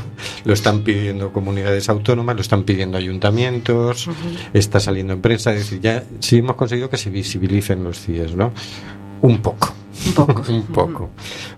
Lo 0.45 0.53
están 0.53 0.83
pidiendo 0.83 1.33
comunidades 1.33 1.89
autónomas, 1.89 2.37
lo 2.37 2.43
están 2.43 2.65
pidiendo 2.65 2.99
ayuntamientos, 2.99 4.09
está 4.53 4.81
saliendo 4.81 5.13
en 5.13 5.21
prensa. 5.21 5.53
Es 5.53 5.61
decir, 5.61 5.81
ya 5.81 6.05
sí 6.21 6.39
hemos 6.39 6.57
conseguido 6.57 6.91
que 6.91 6.97
se 6.97 7.11
visibilicen 7.11 7.85
los 7.85 8.01
CIES, 8.01 8.37
¿no? 8.37 8.53
Un 9.23 9.39
poco. 9.39 9.75
Un 10.07 10.13
poco. 10.13 10.45
un 10.53 10.63
poco. 10.65 11.11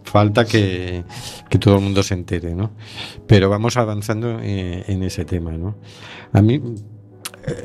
Falta 0.05 0.45
que, 0.45 1.05
que 1.49 1.59
todo 1.59 1.77
el 1.77 1.83
mundo 1.83 2.03
se 2.03 2.15
entere, 2.15 2.55
¿no? 2.55 2.73
Pero 3.27 3.49
vamos 3.49 3.77
avanzando 3.77 4.39
eh, 4.41 4.85
en 4.87 5.03
ese 5.03 5.25
tema, 5.25 5.53
¿no? 5.53 5.77
A 6.33 6.43
mí, 6.43 6.61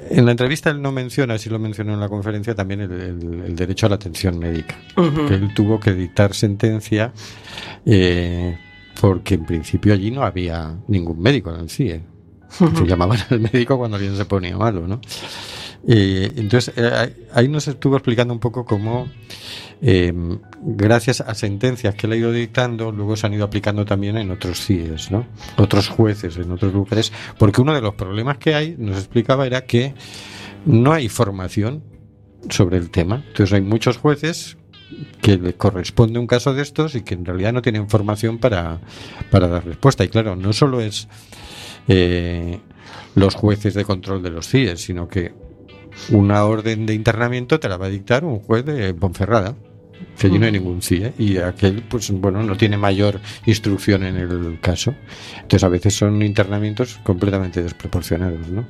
en 0.10 0.26
la 0.26 0.32
entrevista 0.32 0.70
él 0.70 0.82
no 0.82 0.92
menciona, 0.92 1.38
sí 1.38 1.50
lo 1.50 1.60
mencionó 1.60 1.94
en 1.94 2.00
la 2.00 2.10
conferencia, 2.10 2.54
también 2.56 2.82
el, 2.82 2.92
el- 2.92 3.42
el 3.48 3.56
derecho 3.56 3.86
a 3.86 3.90
la 3.90 3.96
atención 3.96 4.38
médica. 4.40 4.76
Que 5.28 5.34
él 5.36 5.54
tuvo 5.54 5.80
que 5.80 5.94
dictar 5.94 6.34
sentencia 6.34 7.14
eh, 7.86 8.58
porque 9.00 9.36
en 9.36 9.46
principio 9.46 9.94
allí 9.94 10.12
no 10.12 10.24
había 10.24 10.76
ningún 10.88 11.20
médico 11.22 11.54
en 11.54 11.62
el 11.62 11.70
CIE. 11.70 12.02
Se 12.50 12.86
llamaban 12.86 13.18
al 13.30 13.40
médico 13.40 13.78
cuando 13.78 13.96
alguien 13.98 14.16
se 14.18 14.26
ponía 14.26 14.58
malo, 14.58 14.88
¿no? 14.88 15.00
Eh, 15.88 16.32
entonces, 16.36 16.74
eh, 16.78 17.26
ahí 17.34 17.48
nos 17.48 17.68
estuvo 17.68 17.96
explicando 17.96 18.34
un 18.34 18.40
poco 18.42 18.66
cómo, 18.66 19.08
eh, 19.82 20.14
gracias 20.62 21.22
a 21.22 21.34
sentencias 21.34 21.96
que 21.96 22.06
él 22.06 22.14
ha 22.14 22.16
ido 22.16 22.32
dictando, 22.32 22.92
luego 22.92 23.16
se 23.16 23.26
han 23.26 23.34
ido 23.34 23.46
aplicando 23.46 23.84
también 23.86 24.18
en 24.18 24.30
otros 24.30 24.64
CIES, 24.66 25.12
¿no? 25.12 25.26
Otros 25.58 25.90
jueces 25.90 26.38
en 26.38 26.52
otros 26.52 26.72
lugares, 26.72 27.12
porque 27.40 27.62
uno 27.62 27.74
de 27.74 27.82
los 27.82 27.96
problemas 27.96 28.38
que 28.38 28.54
hay, 28.54 28.76
nos 28.78 28.98
explicaba, 28.98 29.48
era 29.48 29.66
que 29.66 29.96
no 30.66 30.94
hay 30.94 31.10
formación 31.10 31.84
sobre 32.50 32.78
el 32.78 32.92
tema. 32.92 33.24
Entonces, 33.28 33.54
hay 33.54 33.62
muchos 33.62 33.98
jueces 33.98 34.58
que 35.22 35.38
le 35.38 35.54
corresponde 35.54 36.20
un 36.20 36.28
caso 36.28 36.54
de 36.54 36.62
estos 36.62 36.96
y 36.96 37.02
que 37.02 37.14
en 37.14 37.26
realidad 37.26 37.54
no 37.54 37.62
tienen 37.62 37.90
formación 37.90 38.38
para, 38.38 38.82
para 39.32 39.48
dar 39.48 39.66
respuesta. 39.66 40.04
Y 40.04 40.10
claro, 40.10 40.36
no 40.36 40.54
solo 40.54 40.82
es 40.82 41.08
eh, 41.88 42.60
los 43.16 43.36
jueces 43.36 43.74
de 43.74 43.86
control 43.86 44.22
de 44.22 44.30
los 44.30 44.48
CIES, 44.48 44.82
sino 44.82 45.08
que 45.08 45.34
una 46.10 46.46
orden 46.46 46.86
de 46.86 46.94
internamiento 46.94 47.60
te 47.60 47.70
la 47.70 47.78
va 47.78 47.88
a 47.88 47.90
dictar 47.90 48.26
un 48.26 48.40
juez 48.40 48.66
de 48.66 48.94
Ponferrada, 48.94 49.56
que 50.20 50.27
allí 50.27 50.38
no 50.39 50.46
hay 50.46 50.51
ningún 50.51 50.81
CIE, 50.81 51.13
y 51.17 51.38
aquel, 51.38 51.84
pues 51.89 52.12
bueno, 52.12 52.43
no 52.43 52.55
tiene 52.58 52.77
mayor 52.77 53.20
instrucción 53.46 54.03
en 54.03 54.15
el 54.17 54.60
caso. 54.62 54.93
Entonces 55.36 55.63
a 55.63 55.70
veces 55.70 55.96
son 55.96 56.22
internamientos 56.22 57.00
completamente 57.03 57.62
desproporcionados, 57.63 58.48
¿no? 58.50 58.65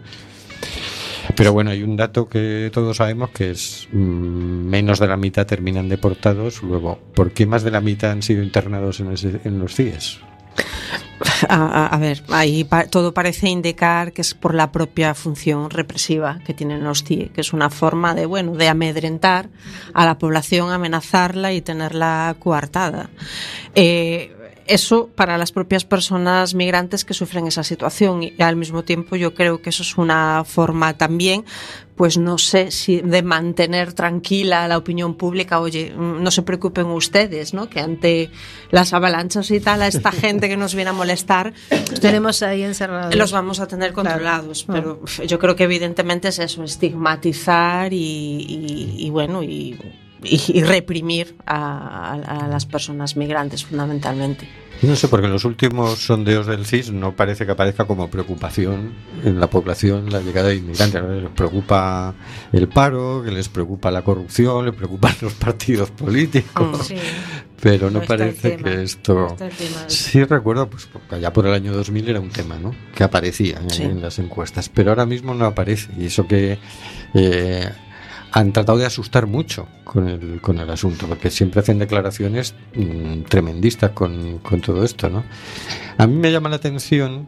Pero 1.36 1.54
bueno, 1.54 1.70
hay 1.72 1.84
un 1.84 1.96
dato 1.96 2.28
que 2.28 2.70
todos 2.74 2.98
sabemos 2.98 3.30
que 3.30 3.52
es 3.52 3.88
mm, 3.92 3.98
menos 3.98 5.00
de 5.00 5.08
la 5.08 5.18
mitad 5.18 5.46
terminan 5.46 5.88
deportados. 5.88 6.62
Luego, 6.64 7.00
¿por 7.14 7.32
qué 7.32 7.46
más 7.46 7.64
de 7.64 7.72
la 7.72 7.80
mitad 7.82 8.12
han 8.12 8.22
sido 8.22 8.44
internados 8.44 9.00
en, 9.00 9.12
ese- 9.14 9.40
en 9.46 9.60
los 9.60 9.76
CIES? 9.76 10.20
A, 11.50 11.98
ver, 12.00 12.24
ahí 12.30 12.64
pa, 12.64 12.86
todo 12.86 13.14
parece 13.14 13.50
indicar 13.50 14.12
que 14.12 14.22
es 14.22 14.34
por 14.34 14.54
la 14.54 14.72
propia 14.72 15.14
función 15.14 15.70
represiva 15.70 16.40
que 16.46 16.54
tienen 16.54 16.84
los 16.84 17.04
CIE, 17.04 17.30
que 17.30 17.42
es 17.42 17.54
una 17.54 17.70
forma 17.70 18.14
de, 18.14 18.26
bueno, 18.26 18.54
de 18.54 18.68
amedrentar 18.68 19.50
a 19.94 20.06
la 20.06 20.18
población, 20.18 20.72
amenazarla 20.72 21.54
y 21.54 21.62
tenerla 21.62 22.36
coartada. 22.40 23.10
Eh, 23.76 24.36
eso 24.74 25.10
para 25.16 25.38
las 25.38 25.52
propias 25.52 25.86
personas 25.86 26.54
migrantes 26.56 27.04
que 27.06 27.14
sufren 27.14 27.48
esa 27.48 27.64
situación 27.64 28.24
y 28.24 28.42
al 28.42 28.56
mismo 28.56 28.84
tiempo 28.84 29.16
yo 29.16 29.34
creo 29.34 29.62
que 29.62 29.70
eso 29.70 29.84
es 29.84 29.98
una 29.98 30.44
forma 30.46 30.98
también 30.98 31.44
pues 31.96 32.18
no 32.18 32.38
sé 32.40 32.72
si 32.72 33.02
de 33.02 33.22
mantener 33.22 33.94
tranquila 33.94 34.68
la 34.68 34.78
opinión 34.78 35.14
pública, 35.14 35.60
oye, 35.60 35.94
no 35.96 36.32
se 36.32 36.42
preocupen 36.42 36.88
ustedes, 36.88 37.54
¿no? 37.54 37.70
Que 37.70 37.80
ante 37.80 38.32
las 38.72 38.94
avalanchas 38.94 39.52
y 39.52 39.60
tal, 39.60 39.84
a 39.84 39.88
esta 39.88 40.12
gente 40.24 40.50
que 40.50 40.58
nos 40.58 40.74
viene 40.74 40.90
a 40.90 40.94
molestar, 40.94 41.54
tenemos 42.02 42.42
ahí 42.42 42.64
encerrados. 42.64 43.14
Los 43.16 43.32
vamos 43.32 43.60
a 43.60 43.68
tener 43.68 43.94
controlados, 43.94 44.64
claro. 44.64 45.02
pero 45.06 45.28
yo 45.28 45.38
creo 45.38 45.56
que 45.56 45.66
evidentemente 45.66 46.30
es 46.30 46.40
eso, 46.40 46.64
estigmatizar 46.64 47.94
y, 47.94 47.98
y, 47.98 48.96
y 49.06 49.10
bueno, 49.12 49.44
y 49.44 49.78
y, 50.24 50.64
reprimir 50.64 51.36
a, 51.46 52.14
a, 52.14 52.48
las 52.48 52.66
personas 52.66 53.16
migrantes 53.16 53.66
fundamentalmente. 53.66 54.48
No 54.82 54.96
sé, 54.96 55.08
porque 55.08 55.28
en 55.28 55.34
los 55.34 55.46
últimos 55.46 56.00
sondeos 56.00 56.48
del 56.48 56.66
CIS 56.66 56.92
no 56.92 57.16
parece 57.16 57.46
que 57.46 57.52
aparezca 57.52 57.86
como 57.86 58.10
preocupación 58.10 58.94
en 59.24 59.40
la 59.40 59.48
población 59.48 60.10
la 60.10 60.22
llegada 60.22 60.50
de 60.50 60.56
inmigrantes. 60.56 61.04
Les 61.04 61.30
preocupa 61.30 62.16
el 62.52 62.68
paro, 62.68 63.22
que 63.24 63.32
les 63.32 63.48
preocupa 63.48 63.92
la 63.92 64.02
corrupción, 64.02 64.66
les 64.66 64.74
preocupan 64.74 65.14
los 65.22 65.34
partidos 65.34 65.92
políticos. 65.92 66.88
Sí. 66.88 66.96
Pero 67.62 67.92
no, 67.92 68.00
no 68.00 68.06
parece 68.08 68.58
que 68.58 68.82
esto... 68.82 69.36
No 69.40 69.50
sí 69.86 70.24
recuerdo, 70.24 70.68
pues 70.68 70.90
allá 71.12 71.32
por 71.32 71.46
el 71.46 71.54
año 71.54 71.74
2000 71.74 72.10
era 72.10 72.20
un 72.20 72.32
tema, 72.32 72.58
¿no? 72.58 72.74
Que 72.96 73.04
aparecía 73.04 73.62
sí. 73.68 73.84
en, 73.84 74.02
las 74.02 74.18
encuestas. 74.18 74.68
Pero 74.68 74.90
ahora 74.90 75.06
mismo 75.06 75.36
no 75.36 75.46
aparece. 75.46 75.92
Y 75.96 76.08
eso 76.08 76.28
que... 76.28 76.58
Eh, 77.14 77.70
han 78.32 78.54
tratado 78.54 78.78
de 78.78 78.86
asustar 78.86 79.28
mucho 79.28 79.68
con 79.84 80.08
el, 80.08 80.40
con 80.42 80.60
el 80.60 80.70
asunto, 80.70 81.08
porque 81.08 81.30
siempre 81.30 81.60
hacen 81.60 81.80
declaraciones 81.80 82.56
mmm, 82.76 83.24
tremendistas 83.24 83.92
con, 83.92 84.40
con, 84.40 84.62
todo 84.62 84.84
esto, 84.84 85.10
¿no? 85.10 85.24
A 85.98 86.08
mí 86.08 86.16
me 86.16 86.32
llama 86.32 86.50
la 86.50 86.56
atención 86.56 87.28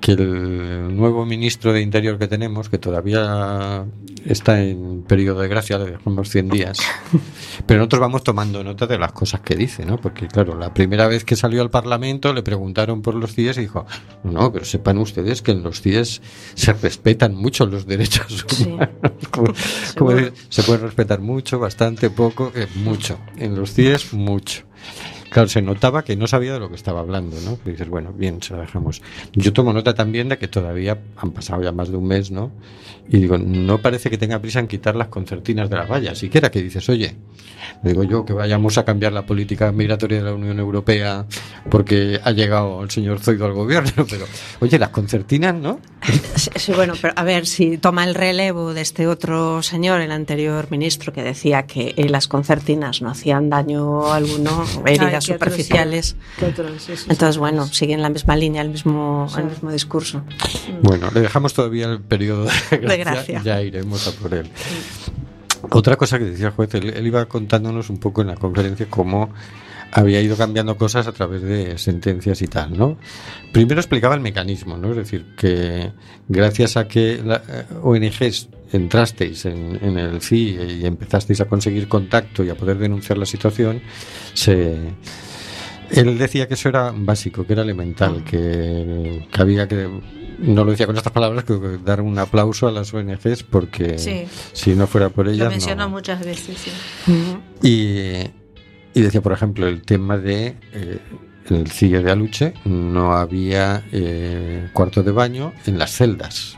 que 0.00 0.12
el 0.12 0.96
nuevo 0.96 1.26
ministro 1.26 1.72
de 1.72 1.80
Interior 1.80 2.18
que 2.18 2.28
tenemos, 2.28 2.68
que 2.68 2.78
todavía 2.78 3.84
está 4.24 4.62
en 4.62 5.02
periodo 5.02 5.40
de 5.40 5.48
gracia, 5.48 5.78
le 5.78 5.92
dejamos 5.92 6.28
100 6.30 6.48
días, 6.48 6.78
pero 7.66 7.78
nosotros 7.78 8.00
vamos 8.00 8.24
tomando 8.24 8.62
nota 8.62 8.86
de 8.86 8.98
las 8.98 9.12
cosas 9.12 9.40
que 9.40 9.56
dice, 9.56 9.84
¿no? 9.84 9.96
Porque, 9.96 10.28
claro, 10.28 10.56
la 10.58 10.72
primera 10.74 11.06
vez 11.08 11.24
que 11.24 11.36
salió 11.36 11.62
al 11.62 11.70
Parlamento 11.70 12.32
le 12.32 12.42
preguntaron 12.42 13.02
por 13.02 13.14
los 13.14 13.34
CIES 13.34 13.58
y 13.58 13.62
dijo, 13.62 13.86
no, 14.24 14.52
pero 14.52 14.64
sepan 14.64 14.98
ustedes 14.98 15.42
que 15.42 15.52
en 15.52 15.62
los 15.62 15.80
CIES 15.80 16.20
se 16.54 16.72
respetan 16.72 17.34
mucho 17.34 17.66
los 17.66 17.86
derechos 17.86 18.44
humanos. 18.60 18.88
Sí. 19.18 19.26
como, 19.30 19.52
como 19.96 20.10
decir, 20.12 20.32
se 20.48 20.62
puede 20.62 20.78
respetar 20.78 21.20
mucho, 21.20 21.58
bastante, 21.58 22.10
poco, 22.10 22.50
eh, 22.54 22.66
mucho. 22.76 23.18
En 23.36 23.54
los 23.54 23.72
CIES, 23.72 24.12
mucho. 24.14 24.64
Claro, 25.30 25.48
se 25.48 25.62
notaba 25.62 26.04
que 26.04 26.16
no 26.16 26.26
sabía 26.26 26.54
de 26.54 26.60
lo 26.60 26.68
que 26.68 26.76
estaba 26.76 27.00
hablando, 27.00 27.36
¿no? 27.44 27.58
Y 27.66 27.72
dices, 27.72 27.88
bueno, 27.88 28.12
bien, 28.12 28.42
se 28.42 28.54
lo 28.54 28.60
dejamos. 28.60 29.02
Yo 29.32 29.52
tomo 29.52 29.72
nota 29.72 29.94
también 29.94 30.28
de 30.28 30.38
que 30.38 30.48
todavía 30.48 30.98
han 31.16 31.32
pasado 31.32 31.62
ya 31.62 31.72
más 31.72 31.90
de 31.90 31.96
un 31.96 32.06
mes, 32.06 32.30
¿no? 32.30 32.50
Y 33.08 33.18
digo, 33.18 33.38
no 33.38 33.78
parece 33.78 34.10
que 34.10 34.18
tenga 34.18 34.38
prisa 34.38 34.60
en 34.60 34.68
quitar 34.68 34.94
las 34.94 35.08
concertinas 35.08 35.70
de 35.70 35.76
las 35.76 35.88
vallas. 35.88 36.18
Siquiera 36.18 36.50
que 36.50 36.62
dices, 36.62 36.88
oye, 36.88 37.16
digo 37.82 38.04
yo 38.04 38.24
que 38.24 38.32
vayamos 38.32 38.78
a 38.78 38.84
cambiar 38.84 39.12
la 39.12 39.24
política 39.24 39.72
migratoria 39.72 40.18
de 40.18 40.24
la 40.24 40.34
Unión 40.34 40.58
Europea 40.58 41.26
porque 41.70 42.20
ha 42.22 42.30
llegado 42.32 42.82
el 42.82 42.90
señor 42.90 43.20
Zoido 43.20 43.46
al 43.46 43.52
gobierno, 43.52 44.06
pero 44.10 44.26
oye, 44.60 44.78
las 44.78 44.90
concertinas, 44.90 45.54
¿no? 45.54 45.80
Sí, 46.36 46.50
sí, 46.56 46.72
bueno, 46.72 46.94
pero 47.00 47.14
a 47.16 47.24
ver, 47.24 47.46
si 47.46 47.78
toma 47.78 48.04
el 48.04 48.14
relevo 48.14 48.72
de 48.72 48.82
este 48.82 49.06
otro 49.06 49.62
señor, 49.62 50.00
el 50.00 50.12
anterior 50.12 50.70
ministro, 50.70 51.12
que 51.12 51.22
decía 51.22 51.64
que 51.64 51.94
las 52.08 52.28
concertinas 52.28 53.02
no 53.02 53.10
hacían 53.10 53.50
daño 53.50 54.12
alguno, 54.12 54.64
heridas 54.86 55.17
Superficiales. 55.20 56.16
Otro, 56.40 56.68
sí, 56.78 56.96
sí, 56.96 57.06
Entonces, 57.08 57.38
bueno, 57.38 57.66
siguen 57.66 58.02
la 58.02 58.08
misma 58.08 58.36
línea, 58.36 58.62
el 58.62 58.70
mismo, 58.70 59.28
el 59.36 59.44
mismo 59.44 59.70
discurso. 59.70 60.22
Bueno, 60.82 61.10
le 61.12 61.20
dejamos 61.20 61.54
todavía 61.54 61.86
el 61.86 62.00
periodo 62.00 62.44
de 62.44 62.78
gracia, 62.78 62.88
de 62.88 62.96
gracia. 62.98 63.42
ya 63.44 63.62
iremos 63.62 64.06
a 64.08 64.12
por 64.12 64.34
él. 64.34 64.50
Otra 65.70 65.96
cosa 65.96 66.18
que 66.18 66.24
decía 66.24 66.46
el 66.46 66.52
juez, 66.52 66.74
él, 66.74 66.90
él, 66.90 67.06
iba 67.06 67.26
contándonos 67.26 67.90
un 67.90 67.98
poco 67.98 68.22
en 68.22 68.28
la 68.28 68.36
conferencia 68.36 68.86
cómo 68.88 69.30
había 69.92 70.20
ido 70.20 70.36
cambiando 70.36 70.76
cosas 70.76 71.06
a 71.06 71.12
través 71.12 71.42
de 71.42 71.78
sentencias 71.78 72.42
y 72.42 72.46
tal, 72.46 72.76
¿no? 72.76 72.98
Primero 73.52 73.80
explicaba 73.80 74.14
el 74.14 74.20
mecanismo, 74.20 74.76
¿no? 74.76 74.90
Es 74.90 74.96
decir, 74.96 75.34
que 75.36 75.92
gracias 76.28 76.76
a 76.76 76.88
que 76.88 77.20
la 77.24 77.42
eh, 77.48 77.64
ONGs 77.82 78.48
entrasteis 78.72 79.44
en, 79.46 79.78
en 79.82 79.98
el 79.98 80.20
CI 80.20 80.58
y 80.80 80.86
empezasteis 80.86 81.40
a 81.40 81.46
conseguir 81.46 81.88
contacto 81.88 82.44
y 82.44 82.50
a 82.50 82.54
poder 82.54 82.78
denunciar 82.78 83.18
la 83.18 83.26
situación, 83.26 83.80
se 84.34 84.76
él 85.90 86.18
decía 86.18 86.46
que 86.48 86.54
eso 86.54 86.68
era 86.68 86.92
básico, 86.94 87.46
que 87.46 87.54
era 87.54 87.62
elemental, 87.62 88.22
que, 88.24 89.26
que 89.30 89.40
había 89.40 89.66
que 89.66 89.88
no 90.38 90.64
lo 90.64 90.70
decía 90.70 90.86
con 90.86 90.96
estas 90.96 91.12
palabras, 91.12 91.44
que 91.44 91.58
dar 91.84 92.00
un 92.00 92.18
aplauso 92.18 92.68
a 92.68 92.72
las 92.72 92.92
ONGs 92.94 93.42
porque 93.42 93.98
sí. 93.98 94.26
si 94.52 94.74
no 94.74 94.86
fuera 94.86 95.08
por 95.08 95.28
ellas. 95.28 95.46
Lo 95.46 95.50
menciona 95.50 95.84
no. 95.84 95.90
muchas 95.90 96.24
veces, 96.24 96.58
sí. 96.58 96.70
Y, 97.62 98.98
y 98.98 99.02
decía, 99.02 99.20
por 99.20 99.32
ejemplo, 99.32 99.66
el 99.66 99.82
tema 99.82 100.16
de 100.16 100.56
eh, 100.72 100.98
el 101.50 101.70
CIE 101.70 102.02
de 102.02 102.10
Aluche, 102.10 102.54
no 102.64 103.14
había 103.14 103.84
eh, 103.92 104.68
cuarto 104.72 105.02
de 105.02 105.12
baño 105.12 105.52
en 105.66 105.78
las 105.78 105.92
celdas. 105.92 106.57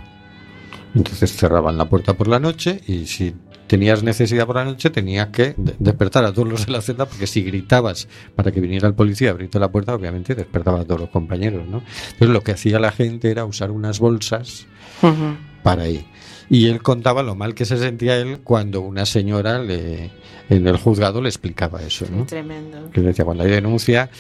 Entonces 0.95 1.37
cerraban 1.37 1.79
la 1.79 1.89
puerta 1.89 2.15
por 2.15 2.29
la 2.29 2.41
noche 2.41 2.81
y 2.87 3.07
si 3.07 3.35
tenías 3.71 4.03
necesidad 4.03 4.47
por 4.47 4.57
la 4.57 4.65
noche 4.65 4.91
tenías 4.91 5.29
que 5.29 5.55
despertar 5.57 6.25
a 6.25 6.33
todos 6.33 6.49
los 6.49 6.67
de 6.67 6.73
la 6.73 6.83
celda 6.83 7.07
porque 7.07 7.29
si 7.29 7.43
gritabas 7.43 8.09
para 8.35 8.51
que 8.51 8.61
viniera 8.61 8.89
el 8.89 8.95
policía 8.95 9.29
a 9.29 9.31
abrirte 9.31 9.61
la 9.61 9.71
puerta 9.71 9.95
obviamente 9.95 10.35
despertaba 10.35 10.81
a 10.81 10.85
todos 10.85 11.03
los 11.03 11.11
compañeros 11.11 11.69
¿no? 11.69 11.85
entonces 12.07 12.31
lo 12.31 12.41
que 12.41 12.51
hacía 12.51 12.81
la 12.81 12.91
gente 12.91 13.31
era 13.31 13.45
usar 13.45 13.71
unas 13.71 14.01
bolsas 14.01 14.67
uh 15.03 15.07
-huh. 15.07 15.37
para 15.63 15.89
ir 15.89 16.05
y 16.49 16.67
él 16.67 16.83
contaba 16.83 17.23
lo 17.23 17.37
mal 17.37 17.55
que 17.55 17.65
se 17.65 17.77
sentía 17.77 18.17
él 18.17 18.41
cuando 18.43 18.81
una 18.81 19.07
señora 19.07 19.61
le, 19.61 20.11
en 20.49 20.67
el 20.67 20.77
juzgado 20.77 21.23
le 21.23 21.29
explicaba 21.29 21.81
eso 21.81 22.07
¿no? 22.11 22.27
tremendo 22.27 22.91
que 22.91 23.03
decía 23.03 23.25
cuando 23.25 23.45
hay 23.45 23.51
denuncia 23.53 24.11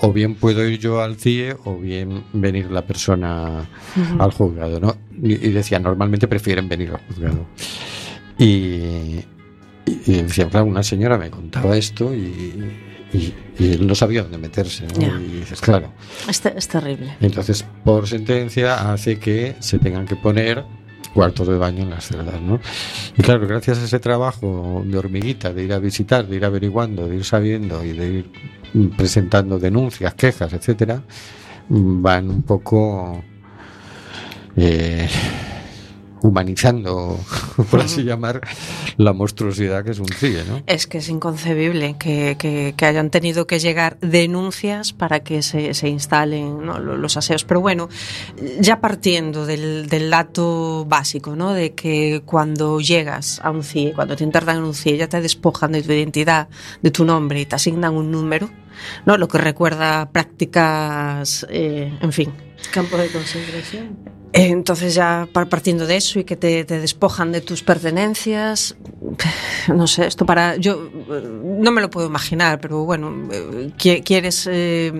o 0.00 0.12
bien 0.12 0.36
puedo 0.36 0.66
ir 0.66 0.78
yo 0.78 1.00
al 1.00 1.16
CIE 1.16 1.56
o 1.64 1.76
bien 1.76 2.24
venir 2.32 2.70
la 2.70 2.86
persona 2.86 3.66
uh 3.96 4.00
-huh. 4.00 4.22
al 4.22 4.30
juzgado, 4.30 4.80
¿no? 4.80 4.96
Y 5.22 5.50
decía, 5.50 5.78
normalmente 5.78 6.28
prefieren 6.28 6.68
venir 6.68 6.90
al 6.90 7.00
juzgado. 7.06 7.46
Y, 8.38 9.20
y 9.86 10.22
decía, 10.22 10.48
claro, 10.48 10.66
una 10.66 10.82
señora 10.82 11.18
me 11.18 11.30
contaba 11.30 11.76
esto 11.76 12.14
y, 12.14 12.72
él 13.60 13.86
no 13.86 13.94
sabía 13.94 14.22
dónde 14.22 14.38
meterse, 14.38 14.86
¿no? 14.88 14.98
Yeah. 14.98 15.20
Y 15.20 15.38
dices, 15.38 15.60
claro. 15.60 15.92
Es, 16.28 16.44
es 16.44 16.66
terrible. 16.66 17.14
Entonces, 17.20 17.64
por 17.84 18.08
sentencia, 18.08 18.92
hace 18.92 19.20
que 19.20 19.54
se 19.60 19.78
tengan 19.78 20.04
que 20.04 20.16
poner 20.16 20.64
cuartos 21.14 21.46
de 21.46 21.56
baño 21.56 21.84
en 21.84 21.90
las 21.90 22.08
celdas, 22.08 22.40
¿no? 22.42 22.58
Y 23.16 23.22
claro, 23.22 23.46
gracias 23.46 23.78
a 23.78 23.84
ese 23.84 24.00
trabajo 24.00 24.82
de 24.84 24.98
hormiguita, 24.98 25.52
de 25.52 25.62
ir 25.62 25.72
a 25.72 25.78
visitar, 25.78 26.26
de 26.26 26.34
ir 26.34 26.44
averiguando, 26.44 27.06
de 27.06 27.14
ir 27.16 27.24
sabiendo 27.24 27.84
y 27.84 27.92
de 27.92 28.08
ir 28.08 28.30
presentando 28.96 29.58
denuncias, 29.58 30.14
quejas, 30.14 30.52
etcétera, 30.52 31.02
van 31.68 32.30
un 32.30 32.42
poco 32.42 33.22
eh, 34.56 35.08
humanizando, 36.24 37.20
por 37.70 37.80
así 37.80 38.02
llamar, 38.02 38.40
la 38.96 39.12
monstruosidad 39.12 39.84
que 39.84 39.90
es 39.90 39.98
un 39.98 40.08
CIE, 40.08 40.42
¿no? 40.48 40.62
Es 40.66 40.86
que 40.86 40.98
es 40.98 41.10
inconcebible 41.10 41.96
que, 41.98 42.36
que, 42.38 42.72
que 42.74 42.86
hayan 42.86 43.10
tenido 43.10 43.46
que 43.46 43.58
llegar 43.58 43.98
denuncias 44.00 44.94
para 44.94 45.20
que 45.20 45.42
se, 45.42 45.74
se 45.74 45.88
instalen 45.88 46.64
¿no? 46.64 46.78
los 46.78 47.16
aseos. 47.18 47.44
Pero 47.44 47.60
bueno, 47.60 47.90
ya 48.58 48.80
partiendo 48.80 49.44
del, 49.44 49.86
del, 49.86 50.08
dato 50.08 50.86
básico, 50.86 51.36
¿no? 51.36 51.52
De 51.52 51.74
que 51.74 52.22
cuando 52.24 52.80
llegas 52.80 53.40
a 53.44 53.50
un 53.50 53.62
CIE, 53.62 53.92
cuando 53.92 54.16
te 54.16 54.24
internan 54.24 54.58
en 54.58 54.64
un 54.64 54.74
CIE, 54.74 54.96
ya 54.96 55.08
te 55.08 55.20
despojan 55.20 55.72
de 55.72 55.82
tu 55.82 55.92
identidad, 55.92 56.48
de 56.80 56.90
tu 56.90 57.04
nombre 57.04 57.42
y 57.42 57.44
te 57.44 57.56
asignan 57.56 57.94
un 57.94 58.10
número, 58.10 58.48
¿no? 59.06 59.16
Lo 59.16 59.28
que 59.28 59.38
recuerda 59.38 60.10
prácticas, 60.10 61.46
eh, 61.50 61.96
en 62.00 62.12
fin. 62.12 62.32
Campo 62.72 62.96
de 62.96 63.08
concentración. 63.08 64.23
Entonces 64.36 64.96
ya 64.96 65.28
partiendo 65.32 65.86
de 65.86 65.96
eso 65.96 66.18
y 66.18 66.24
que 66.24 66.34
te, 66.34 66.64
despojan 66.64 67.30
de 67.30 67.40
tus 67.40 67.62
pertenencias, 67.62 68.74
no 69.68 69.86
sé, 69.86 70.08
esto 70.08 70.26
para 70.26 70.56
yo 70.56 70.90
no 71.44 71.70
me 71.70 71.80
lo 71.80 71.88
puedo 71.88 72.08
imaginar, 72.08 72.58
pero 72.60 72.84
bueno, 72.84 73.14
eh, 73.30 73.70
quieres 73.76 74.48
eh, 74.50 74.92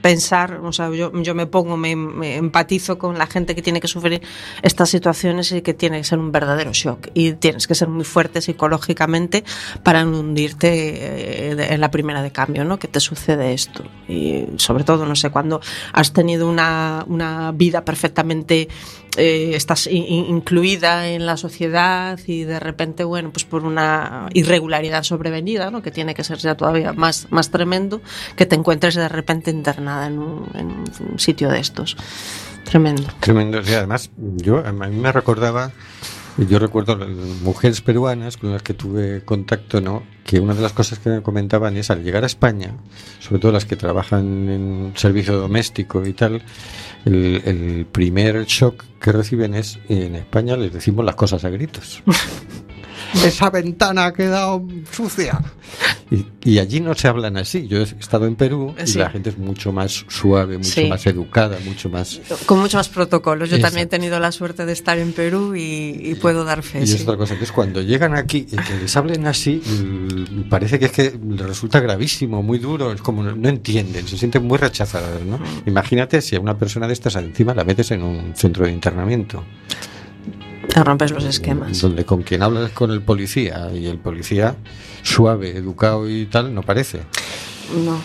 pensar, 0.00 0.60
o 0.62 0.72
sea, 0.72 0.90
yo, 0.90 1.10
yo 1.22 1.34
me 1.34 1.46
pongo, 1.46 1.76
me, 1.76 1.90
empatizo 2.36 2.98
con 2.98 3.18
la 3.18 3.26
gente 3.26 3.56
que 3.56 3.62
tiene 3.62 3.80
que 3.80 3.88
sufrir 3.88 4.22
estas 4.62 4.90
situaciones 4.90 5.50
y 5.50 5.60
que 5.60 5.74
tiene 5.74 5.98
que 5.98 6.04
ser 6.04 6.20
un 6.20 6.30
verdadero 6.30 6.72
shock. 6.72 7.08
Y 7.14 7.32
tienes 7.32 7.66
que 7.66 7.74
ser 7.74 7.88
muy 7.88 8.04
fuerte 8.04 8.40
psicológicamente 8.40 9.42
para 9.82 10.06
hundirte 10.06 11.50
eh, 11.50 11.74
en 11.74 11.80
la 11.80 11.90
primera 11.90 12.22
de 12.22 12.30
cambio, 12.30 12.64
¿no? 12.64 12.78
Que 12.78 12.86
te 12.86 13.00
sucede 13.00 13.54
esto. 13.54 13.82
Y 14.06 14.44
sobre 14.56 14.84
todo, 14.84 15.04
no 15.04 15.16
sé, 15.16 15.30
cuando 15.30 15.60
has 15.92 16.12
tenido 16.12 16.48
una, 16.48 17.04
una 17.08 17.50
vida 17.50 17.84
perfectamente 17.84 18.67
eh, 19.16 19.52
estás 19.54 19.86
in, 19.86 20.04
incluida 20.04 21.08
en 21.08 21.26
la 21.26 21.36
sociedad 21.36 22.18
y 22.26 22.44
de 22.44 22.60
repente, 22.60 23.04
bueno, 23.04 23.30
pues 23.32 23.44
por 23.44 23.64
una 23.64 24.28
irregularidad 24.32 25.02
sobrevenida, 25.02 25.70
¿no? 25.70 25.82
que 25.82 25.90
tiene 25.90 26.14
que 26.14 26.24
ser 26.24 26.38
ya 26.38 26.56
todavía 26.56 26.92
más, 26.92 27.26
más 27.30 27.50
tremendo, 27.50 28.00
que 28.36 28.46
te 28.46 28.54
encuentres 28.54 28.94
de 28.94 29.08
repente 29.08 29.50
internada 29.50 30.06
en 30.06 30.18
un 30.18 31.18
sitio 31.18 31.48
de 31.48 31.60
estos. 31.60 31.96
Tremendo. 32.64 33.04
Tremendo. 33.20 33.60
Y 33.66 33.72
además, 33.72 34.10
yo, 34.16 34.58
a 34.64 34.72
mí 34.72 34.96
me 34.96 35.10
recordaba 35.10 35.72
yo 36.46 36.60
recuerdo 36.60 36.96
mujeres 37.42 37.80
peruanas 37.80 38.36
con 38.36 38.52
las 38.52 38.62
que 38.62 38.72
tuve 38.72 39.24
contacto, 39.24 39.80
¿no? 39.80 40.04
Que 40.24 40.38
una 40.38 40.54
de 40.54 40.62
las 40.62 40.72
cosas 40.72 41.00
que 41.00 41.10
me 41.10 41.22
comentaban 41.22 41.76
es 41.76 41.90
al 41.90 42.04
llegar 42.04 42.22
a 42.22 42.26
España, 42.26 42.74
sobre 43.18 43.40
todo 43.40 43.50
las 43.50 43.64
que 43.64 43.74
trabajan 43.74 44.48
en 44.48 44.92
servicio 44.94 45.36
doméstico 45.36 46.06
y 46.06 46.12
tal, 46.12 46.42
el, 47.08 47.42
el 47.44 47.86
primer 47.86 48.44
shock 48.44 48.84
que 49.00 49.12
reciben 49.12 49.54
es 49.54 49.78
en 49.88 50.14
España 50.14 50.56
les 50.56 50.72
decimos 50.72 51.04
las 51.04 51.14
cosas 51.14 51.44
a 51.44 51.48
gritos. 51.50 52.02
esa 53.24 53.50
ventana 53.50 54.06
ha 54.06 54.12
quedado 54.12 54.64
sucia. 54.90 55.40
Y, 56.10 56.24
y, 56.42 56.58
allí 56.58 56.80
no 56.80 56.94
se 56.94 57.08
hablan 57.08 57.36
así. 57.36 57.68
Yo 57.68 57.78
he 57.78 57.82
estado 57.82 58.26
en 58.26 58.36
Perú 58.36 58.74
y 58.84 58.92
la 58.94 59.10
gente 59.10 59.28
es 59.30 59.38
mucho 59.38 59.72
más 59.72 60.06
suave, 60.08 60.56
mucho 60.56 60.70
sí. 60.70 60.86
más 60.86 61.06
educada, 61.06 61.58
mucho 61.64 61.90
más... 61.90 62.20
Con 62.46 62.60
mucho 62.60 62.78
más 62.78 62.88
protocolos. 62.88 63.50
Yo 63.50 63.56
Exacto. 63.56 63.72
también 63.72 63.86
he 63.86 63.90
tenido 63.90 64.18
la 64.18 64.32
suerte 64.32 64.64
de 64.64 64.72
estar 64.72 64.98
en 64.98 65.12
Perú 65.12 65.54
y, 65.54 66.00
y 66.02 66.14
puedo 66.14 66.44
dar 66.44 66.62
fe. 66.62 66.82
Y 66.82 66.86
sí. 66.86 66.96
es 66.96 67.02
otra 67.02 67.18
cosa, 67.18 67.36
que 67.36 67.44
es 67.44 67.52
cuando 67.52 67.82
llegan 67.82 68.14
aquí 68.14 68.46
y 68.50 68.56
que 68.56 68.74
les 68.80 68.96
hablen 68.96 69.26
así, 69.26 69.60
parece 70.48 70.78
que 70.78 70.86
es 70.86 70.92
que 70.92 71.18
les 71.28 71.46
resulta 71.46 71.80
gravísimo, 71.80 72.42
muy 72.42 72.58
duro, 72.58 72.92
es 72.92 73.02
como 73.02 73.22
no 73.22 73.48
entienden, 73.48 74.08
se 74.08 74.16
sienten 74.16 74.44
muy 74.44 74.58
rechazadas, 74.58 75.22
¿no? 75.22 75.38
Mm. 75.38 75.62
Imagínate 75.66 76.20
si 76.22 76.36
a 76.36 76.40
una 76.40 76.56
persona 76.56 76.86
de 76.86 76.94
estas 76.94 77.16
encima 77.16 77.54
la 77.54 77.64
metes 77.64 77.90
en 77.90 78.02
un 78.02 78.34
centro 78.34 78.64
de 78.64 78.72
internamiento. 78.72 79.44
Te 80.68 80.84
rompes 80.84 81.10
los 81.10 81.24
esquemas. 81.24 81.80
Donde 81.80 82.04
con 82.04 82.22
quien 82.22 82.42
hablas 82.42 82.70
con 82.72 82.90
el 82.90 83.02
policía 83.02 83.70
y 83.72 83.86
el 83.86 83.98
policía 83.98 84.56
suave, 85.02 85.56
educado 85.56 86.08
y 86.08 86.26
tal, 86.26 86.54
no 86.54 86.62
parece. 86.62 87.00
No. 87.84 88.00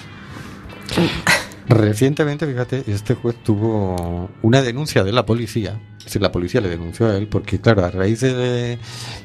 Recientemente, 1.68 2.46
fíjate, 2.46 2.84
este 2.88 3.16
juez 3.16 3.36
tuvo 3.44 4.30
una 4.42 4.62
denuncia 4.62 5.04
de 5.04 5.12
la 5.12 5.26
policía. 5.26 5.80
Es 5.98 6.06
decir, 6.06 6.22
la 6.22 6.32
policía 6.32 6.62
le 6.62 6.70
denunció 6.70 7.08
a 7.08 7.18
él 7.18 7.28
porque, 7.28 7.60
claro, 7.60 7.86
a 7.86 7.92
raíz 7.92 8.22
de, 8.22 8.78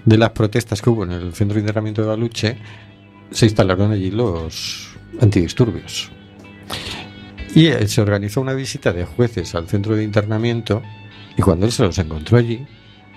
de 0.05 0.19
las 0.19 0.31
protestas 0.31 0.81
que 0.81 0.91
hubo 0.91 1.05
en 1.05 1.13
el 1.13 1.35
centro 1.35 1.55
de 1.55 1.61
internamiento 1.61 2.03
de 2.03 2.09
Baluche, 2.09 2.57
se 3.31 3.47
instalaron 3.47 3.93
allí 3.93 4.11
los 4.11 4.91
antidisturbios. 5.21 6.11
Y 7.55 7.71
se 7.87 8.01
organizó 8.01 8.41
una 8.41 8.53
visita 8.53 8.93
de 8.93 9.05
jueces 9.05 9.55
al 9.55 9.69
centro 9.69 9.97
de 9.97 10.05
internamiento 10.05 10.83
y 11.37 11.43
cuando 11.43 11.67
él 11.67 11.73
se 11.73 11.83
los 11.83 11.99
encontró 11.99 12.39
allí, 12.39 12.67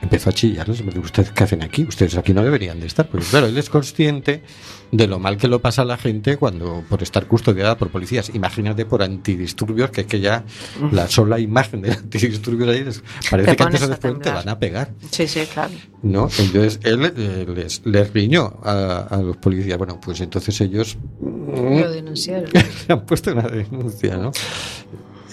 empezó 0.01 0.29
a 0.29 0.33
chillarles, 0.33 0.83
¿ustedes 0.97 1.31
qué 1.31 1.43
hacen 1.43 1.63
aquí? 1.63 1.83
Ustedes 1.83 2.17
aquí 2.17 2.33
no 2.33 2.43
deberían 2.43 2.79
de 2.79 2.87
estar. 2.87 3.07
Porque 3.07 3.25
claro, 3.25 3.47
él 3.47 3.57
es 3.57 3.69
consciente 3.69 4.43
de 4.91 5.07
lo 5.07 5.19
mal 5.19 5.37
que 5.37 5.47
lo 5.47 5.61
pasa 5.61 5.83
a 5.83 5.85
la 5.85 5.97
gente 5.97 6.37
cuando 6.37 6.83
por 6.89 7.01
estar 7.01 7.27
custodiada 7.27 7.77
por 7.77 7.89
policías. 7.89 8.31
Imagínate 8.33 8.85
por 8.85 9.03
antidisturbios, 9.03 9.89
que 9.91 10.01
es 10.01 10.07
que 10.07 10.19
ya 10.19 10.43
la 10.91 11.07
sola 11.07 11.39
imagen 11.39 11.81
de 11.81 11.91
antidisturbios 11.91 12.69
ahí 12.69 12.83
les, 12.83 13.03
parece 13.29 13.55
que 13.55 13.63
antes 13.63 13.81
o 13.83 13.87
después 13.87 14.19
te 14.19 14.31
van 14.31 14.49
a 14.49 14.59
pegar. 14.59 14.91
Sí, 15.11 15.27
sí, 15.27 15.41
claro. 15.51 15.73
¿No? 16.03 16.29
Entonces 16.37 16.79
él 16.83 17.13
eh, 17.15 17.45
les, 17.47 17.85
les 17.85 18.13
riñó 18.13 18.59
a, 18.63 19.07
a, 19.09 19.17
los 19.17 19.37
policías. 19.37 19.77
Bueno, 19.77 19.99
pues 20.01 20.19
entonces 20.21 20.59
ellos 20.61 20.97
lo 21.21 21.91
denunciaron. 21.91 22.49
han 22.87 23.05
puesto 23.05 23.31
una 23.31 23.47
denuncia, 23.47 24.17
¿no? 24.17 24.31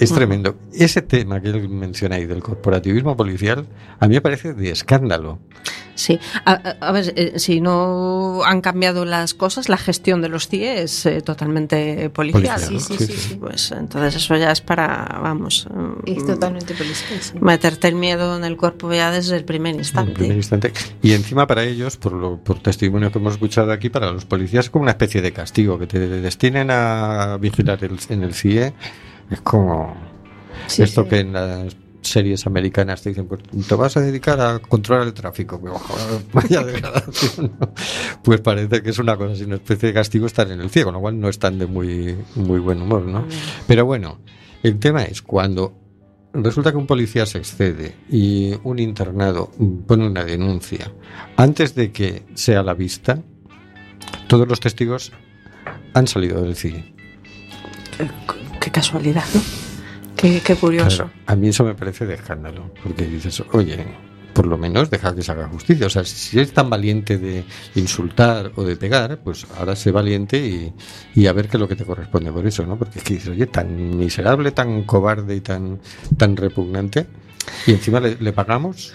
Es 0.01 0.13
tremendo. 0.13 0.57
Ese 0.73 1.03
tema 1.03 1.41
que 1.41 1.49
él 1.49 1.69
menciona 1.69 2.17
ahí 2.17 2.27
del 2.27 2.43
corporativismo 2.43 3.17
policial, 3.17 3.67
a 3.99 4.07
mí 4.09 4.15
me 4.15 4.21
parece 4.21 4.55
de 4.55 4.71
escándalo. 4.71 5.39
Sí, 5.97 6.21
a, 6.45 6.53
a 6.53 6.93
ver, 6.93 7.13
eh, 7.17 7.41
si 7.41 7.61
no 7.61 8.45
han 8.45 8.61
cambiado 8.61 9.05
las 9.05 9.35
cosas, 9.35 9.69
la 9.69 9.77
gestión 9.77 10.23
de 10.23 10.29
los 10.29 10.47
CIE 10.47 10.83
es 10.83 11.05
eh, 11.07 11.23
totalmente 11.23 12.09
policial. 12.11 12.61
Policial, 12.61 12.61
sí, 12.61 12.75
¿no? 12.75 12.81
sí, 12.81 12.97
Sí, 12.99 13.07
sí, 13.07 13.13
sí. 13.15 13.29
sí. 13.31 13.35
Pues 13.35 13.73
entonces 13.73 14.15
eso 14.15 14.37
ya 14.37 14.53
es 14.53 14.61
para, 14.61 15.19
vamos, 15.21 15.67
Es 16.07 16.23
mm, 16.23 16.27
totalmente 16.27 16.75
policial. 16.75 17.21
sí. 17.21 17.33
meterte 17.41 17.89
el 17.89 17.97
miedo 17.97 18.37
en 18.37 18.45
el 18.45 18.57
cuerpo 18.57 18.93
ya 18.93 19.11
desde 19.11 19.37
el 19.37 19.45
primer 19.45 19.73
En 19.75 19.81
instante. 19.81 20.13
primer 20.13 20.37
instante. 20.37 20.73
Y 21.03 21.15
encima 21.15 21.49
para 21.49 21.65
ellos, 21.65 21.97
por, 21.97 22.13
lo, 22.13 22.37
por 22.39 22.61
testimonio 22.61 23.11
que 23.11 23.19
hemos 23.19 23.33
escuchado 23.33 23.73
aquí, 23.73 23.89
para 23.91 24.13
los 24.13 24.25
policías 24.25 24.67
es 24.67 24.71
como 24.71 24.83
una 24.85 24.93
especie 24.93 25.21
de 25.21 25.33
castigo, 25.33 25.81
que 25.81 25.89
te 25.89 25.99
destinen 25.99 26.71
a 26.71 27.39
vigilar 27.41 27.83
el- 27.83 27.99
en 28.09 28.23
el 28.23 28.35
CIE. 28.35 28.73
Es 29.31 29.41
como 29.43 29.95
Sí, 30.67 30.83
esto 30.83 31.05
sí. 31.05 31.09
que 31.09 31.19
en 31.21 31.33
las 31.33 31.77
series 32.01 32.47
americanas 32.47 33.03
te 33.03 33.11
dicen, 33.11 33.27
pues 33.27 33.43
te 33.69 33.75
vas 33.75 33.97
a 33.97 34.01
dedicar 34.01 34.41
a 34.41 34.59
controlar 34.61 35.07
el 35.07 35.12
tráfico. 35.14 35.61
Pero, 35.61 35.79
joder, 35.79 36.23
Vaya 36.33 36.64
degradación, 36.64 37.53
¿no? 37.61 37.73
Pues 38.23 38.41
parece 38.41 38.83
que 38.83 38.91
es 38.91 38.99
una 38.99 39.17
cosa 39.17 39.33
así, 39.33 39.45
una 39.45 39.57
especie 39.57 39.88
de 39.88 39.95
castigo 39.95 40.27
estar 40.27 40.51
en 40.51 40.61
el 40.61 40.71
CIE, 40.71 40.85
con 40.85 40.95
lo 40.95 41.01
cual 41.01 41.19
no 41.21 41.29
están 41.29 41.59
de 41.59 41.67
muy, 41.67 42.17
muy 42.35 42.59
buen 42.61 42.81
humor, 42.83 43.03
¿no? 43.03 43.25
Pero 43.67 43.85
bueno, 43.85 44.21
el 44.62 44.79
tema 44.79 45.03
es 45.05 45.23
cuando 45.23 45.75
resulta 46.33 46.71
que 46.71 46.77
un 46.79 46.87
policía 46.87 47.27
se 47.27 47.38
excede 47.38 47.95
y 48.11 48.55
un 48.62 48.79
internado 48.79 49.51
pone 49.87 50.07
una 50.07 50.25
denuncia, 50.25 50.93
antes 51.37 51.75
de 51.75 51.91
que 51.93 52.23
sea 52.35 52.62
la 52.62 52.75
vista, 52.75 53.23
todos 54.29 54.47
los 54.49 54.61
testigos 54.61 55.12
han 55.95 56.07
salido 56.07 56.43
del 56.43 56.55
CIE. 56.57 56.95
Casualidad, 58.71 59.25
¿no? 59.35 59.41
Qué, 60.17 60.57
curioso. 60.57 61.11
A 61.27 61.37
mí 61.37 61.49
eso 61.49 61.63
me 61.65 61.75
parece 61.75 62.05
de 62.05 62.15
escándalo, 62.15 62.73
porque 62.83 63.07
dices, 63.07 63.41
oye, 63.53 63.87
por 64.33 64.47
lo 64.47 64.59
menos 64.59 64.91
deja 64.91 65.15
que 65.15 65.23
se 65.23 65.31
haga 65.31 65.47
justicia. 65.47 65.87
O 65.87 65.91
sea, 65.91 66.05
si 66.05 66.41
es 66.41 66.53
tan 66.53 66.69
valiente 66.69 67.19
de 67.19 67.45
insultar 67.77 68.51
o 68.57 68.65
de 68.65 68.77
pegar, 68.77 69.19
pues 69.23 69.47
ahora 69.57 69.77
sé 69.77 69.93
valiente 69.93 70.39
y, 70.39 70.73
y 71.15 71.27
a 71.29 71.33
ver 71.33 71.49
qué 71.49 71.57
es 71.57 71.61
lo 71.61 71.69
que 71.69 71.77
te 71.77 71.85
corresponde 71.85 72.33
por 72.33 72.45
eso, 72.47 72.67
¿no? 72.67 72.77
Porque 72.77 72.99
es 72.99 73.05
que 73.05 73.15
dices, 73.15 73.29
oye, 73.29 73.47
tan 73.47 73.97
miserable, 73.97 74.51
tan 74.51 74.83
cobarde 74.83 75.37
y 75.37 75.41
tan, 75.41 75.81
tan 76.17 76.37
repugnante. 76.37 77.07
Y 77.67 77.73
encima 77.73 78.01
le, 78.01 78.17
le 78.21 78.33
pagamos. 78.33 78.93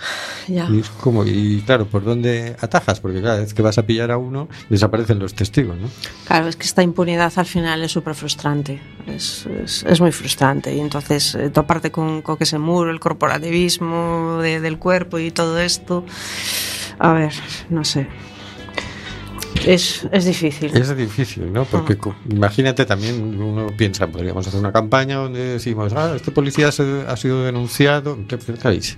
Ya. 0.48 0.68
Y 0.70 0.80
es 0.80 0.90
como, 0.90 1.26
y 1.26 1.62
claro, 1.66 1.86
¿por 1.86 2.04
dónde 2.04 2.56
atajas? 2.60 3.00
Porque 3.00 3.22
cada 3.22 3.38
vez 3.40 3.54
que 3.54 3.62
vas 3.62 3.78
a 3.78 3.86
pillar 3.86 4.12
a 4.12 4.18
uno, 4.18 4.50
desaparecen 4.70 5.20
los 5.20 5.34
testigos, 5.34 5.78
¿no? 5.78 5.90
Claro, 6.26 6.48
es 6.48 6.56
que 6.56 6.66
esta 6.66 6.84
impunidad 6.84 7.32
al 7.36 7.46
final 7.46 7.84
es 7.84 7.92
súper 7.92 8.16
frustrante. 8.16 8.82
Es, 9.08 9.46
es, 9.64 9.84
es 9.88 10.02
muy 10.02 10.12
frustrante. 10.12 10.74
Y 10.76 10.80
entonces, 10.80 11.36
eh, 11.36 11.50
toparte 11.50 11.92
con, 11.92 12.22
con 12.22 12.38
ese 12.40 12.58
muro, 12.58 12.92
el 12.92 13.00
corporativismo 13.00 14.40
de- 14.42 14.60
del 14.60 14.78
cuerpo 14.80 15.20
y 15.20 15.32
todo 15.32 15.60
esto. 15.60 16.04
A 17.00 17.14
ver, 17.14 17.34
no 17.70 17.84
sé. 17.86 18.08
Es, 19.66 20.08
es 20.12 20.26
difícil. 20.26 20.76
Es 20.76 20.96
difícil, 20.96 21.52
¿no? 21.52 21.66
Porque 21.66 21.98
co- 21.98 22.16
imagínate 22.30 22.86
también, 22.86 23.40
uno 23.42 23.68
piensa, 23.78 24.08
podríamos 24.08 24.46
hacer 24.48 24.60
una 24.60 24.72
campaña 24.72 25.18
donde 25.18 25.40
decimos, 25.54 25.94
ah, 25.94 26.14
este 26.16 26.32
policía 26.32 26.72
se- 26.72 27.06
ha 27.08 27.16
sido 27.18 27.44
denunciado. 27.44 28.18
¿Qué 28.28 28.38
pensáis? 28.38 28.98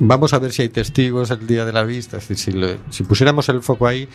Vamos 0.00 0.32
a 0.34 0.38
ver 0.38 0.52
si 0.52 0.62
hay 0.62 0.68
testigos 0.68 1.30
el 1.30 1.46
día 1.46 1.64
de 1.64 1.72
la 1.72 1.82
vista. 1.84 2.18
Es 2.18 2.28
decir, 2.28 2.52
si, 2.54 2.58
lo- 2.58 2.76
si 2.90 3.02
pusiéramos 3.04 3.48
el 3.48 3.62
foco 3.62 3.86
ahí. 3.86 4.08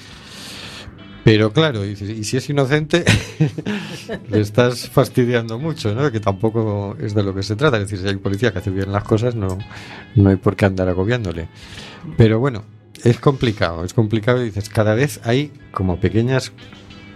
Pero 1.24 1.52
claro, 1.52 1.84
y, 1.86 1.96
si- 1.98 2.06
y 2.14 2.24
si 2.24 2.38
es 2.38 2.50
inocente, 2.50 3.04
le 4.30 4.40
estás 4.40 4.88
fastidiando 4.90 5.60
mucho, 5.60 5.94
¿no? 5.94 6.10
Que 6.10 6.22
tampoco 6.22 6.96
es 7.02 7.14
de 7.14 7.22
lo 7.24 7.36
que 7.36 7.44
se 7.44 7.56
trata. 7.58 7.78
Es 7.78 7.84
decir, 7.84 8.00
si 8.00 8.08
hay 8.08 8.14
un 8.16 8.22
policía 8.22 8.54
que 8.54 8.60
hace 8.60 8.70
bien 8.72 8.92
las 8.94 9.04
cosas, 9.04 9.36
no, 9.36 9.58
no 10.16 10.30
hay 10.30 10.38
por 10.38 10.56
qué 10.56 10.66
andar 10.66 10.88
agobiándole. 10.88 11.50
Pero 12.16 12.40
bueno, 12.40 12.64
es 13.04 13.20
complicado, 13.20 13.84
es 13.84 13.94
complicado 13.94 14.42
y 14.42 14.46
dices, 14.46 14.70
cada 14.70 14.96
vez 14.96 15.20
hay 15.24 15.52
como 15.72 16.00
pequeñas 16.00 16.52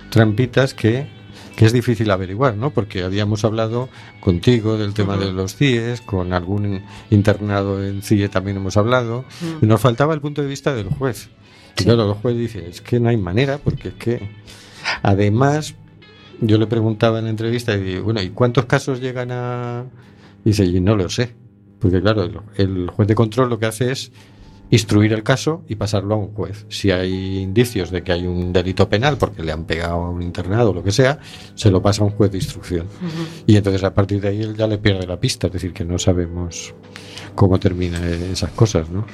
trampitas 0.10 0.74
que, 0.74 1.08
que 1.56 1.66
es 1.66 1.74
difícil 1.74 2.12
averiguar, 2.12 2.56
¿no? 2.56 2.72
Porque 2.72 3.04
habíamos 3.04 3.44
hablado 3.46 3.90
contigo 4.20 4.78
del 4.78 4.94
tema 4.94 5.18
de 5.18 5.32
los 5.32 5.56
CIEs, 5.56 6.02
con 6.02 6.34
algún 6.34 6.84
internado 7.10 7.84
en 7.84 8.02
CIE 8.02 8.30
también 8.30 8.58
hemos 8.58 8.78
hablado, 8.78 9.26
y 9.62 9.66
nos 9.66 9.82
faltaba 9.82 10.14
el 10.14 10.22
punto 10.22 10.42
de 10.42 10.48
vista 10.48 10.74
del 10.74 10.88
juez. 10.88 11.30
Y 11.80 11.84
claro, 11.86 12.10
el 12.10 12.14
juez 12.16 12.38
dice, 12.38 12.68
es 12.68 12.82
que 12.82 13.00
no 13.00 13.10
hay 13.10 13.18
manera, 13.18 13.58
porque 13.58 13.90
es 13.90 13.94
que 13.96 14.30
además 15.02 15.76
yo 16.42 16.58
le 16.58 16.68
preguntaba 16.68 17.20
en 17.20 17.26
la 17.26 17.32
entrevista 17.32 17.76
y 17.76 17.82
digo, 17.82 18.04
bueno, 18.04 18.22
¿y 18.22 18.30
cuántos 18.30 18.66
casos 18.66 19.00
llegan 19.00 19.32
a...? 19.32 19.86
Y 20.44 20.50
dice, 20.50 20.66
y 20.66 20.80
no 20.82 20.96
lo 20.96 21.08
sé. 21.08 21.36
Porque 21.80 22.02
claro, 22.02 22.24
el, 22.24 22.40
el 22.58 22.90
juez 22.90 23.08
de 23.08 23.16
control 23.16 23.50
lo 23.50 23.60
que 23.60 23.68
hace 23.68 23.92
es 23.92 24.12
instruir 24.72 25.14
el 25.14 25.22
caso 25.22 25.64
y 25.68 25.76
pasarlo 25.76 26.16
a 26.16 26.18
un 26.18 26.34
juez. 26.34 26.66
Si 26.70 26.90
hay 26.92 27.40
indicios 27.40 27.92
de 27.92 28.04
que 28.04 28.14
hay 28.14 28.26
un 28.26 28.52
delito 28.54 28.90
penal 28.90 29.18
porque 29.18 29.44
le 29.44 29.52
han 29.52 29.66
pegado 29.66 29.94
a 29.94 30.10
un 30.10 30.22
internado 30.22 30.72
o 30.72 30.74
lo 30.74 30.84
que 30.84 30.92
sea, 30.92 31.20
se 31.56 31.70
lo 31.70 31.82
pasa 31.82 32.02
a 32.02 32.06
un 32.06 32.12
juez 32.12 32.32
de 32.32 32.38
instrucción. 32.38 32.88
Y 33.46 33.58
entonces 33.58 33.84
a 33.84 33.94
partir 33.94 34.22
de 34.22 34.30
ahí 34.30 34.42
él 34.42 34.56
ya 34.56 34.68
le 34.68 34.78
pierde 34.78 35.06
la 35.06 35.20
pista, 35.20 35.48
es 35.48 35.54
decir, 35.54 35.74
que 35.74 35.86
no 35.86 36.00
sabemos 36.00 36.74
cómo 37.36 37.60
terminan 37.60 38.04
esas 38.04 38.52
cosas, 38.52 38.90
¿no? 38.90 39.06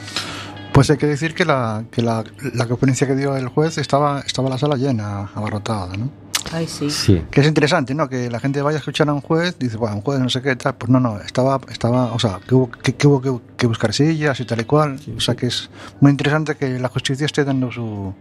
Pues 0.74 0.92
hay 0.92 0.98
que 0.98 1.08
decir 1.08 1.34
que 1.34 1.44
la, 1.44 1.86
que 1.90 2.04
la, 2.04 2.24
la 2.54 2.68
conferencia 2.68 3.08
que 3.08 3.16
dio 3.16 3.36
el 3.36 3.48
juez 3.48 3.80
estaba, 3.80 4.20
estaba 4.20 4.48
la 4.48 4.60
sala 4.60 4.76
llena, 4.76 5.32
abarrotada, 5.34 5.98
¿no? 5.98 6.12
Ay, 6.52 6.68
sí. 6.68 6.90
Sí. 6.90 7.22
Que 7.30 7.42
es 7.42 7.48
interesante, 7.48 7.94
¿no? 7.94 8.08
Que 8.10 8.30
la 8.30 8.40
gente 8.40 8.62
vaya 8.62 8.78
a 8.78 8.80
escuchar 8.80 9.10
a 9.10 9.14
un 9.14 9.22
juez, 9.22 9.58
dice, 9.60 9.78
bueno, 9.78 9.98
un 9.98 10.02
juez 10.02 10.20
no 10.20 10.30
sé 10.30 10.42
qué, 10.42 10.56
tal. 10.56 10.76
Pues 10.76 10.90
no, 10.90 11.00
no, 11.00 11.20
estaba, 11.20 11.60
estaba 11.70 12.14
o 12.14 12.20
sea, 12.20 12.40
que 12.48 12.56
hubo 12.56 12.72
que, 12.72 12.96
que 12.96 13.08
hubo 13.08 13.22
que, 13.22 13.34
que 13.58 13.68
buscar 13.68 13.94
sillas 13.94 14.40
y 14.40 14.46
tal 14.46 14.62
y 14.62 14.66
cual. 14.66 15.00
o 15.16 15.20
sea, 15.20 15.36
que 15.36 15.48
es 15.48 15.70
muy 16.00 16.12
interesante 16.12 16.56
que 16.56 16.80
la 16.80 16.90
justicia 16.90 17.26
esté 17.26 17.44
dando 17.44 17.72
su. 17.72 18.14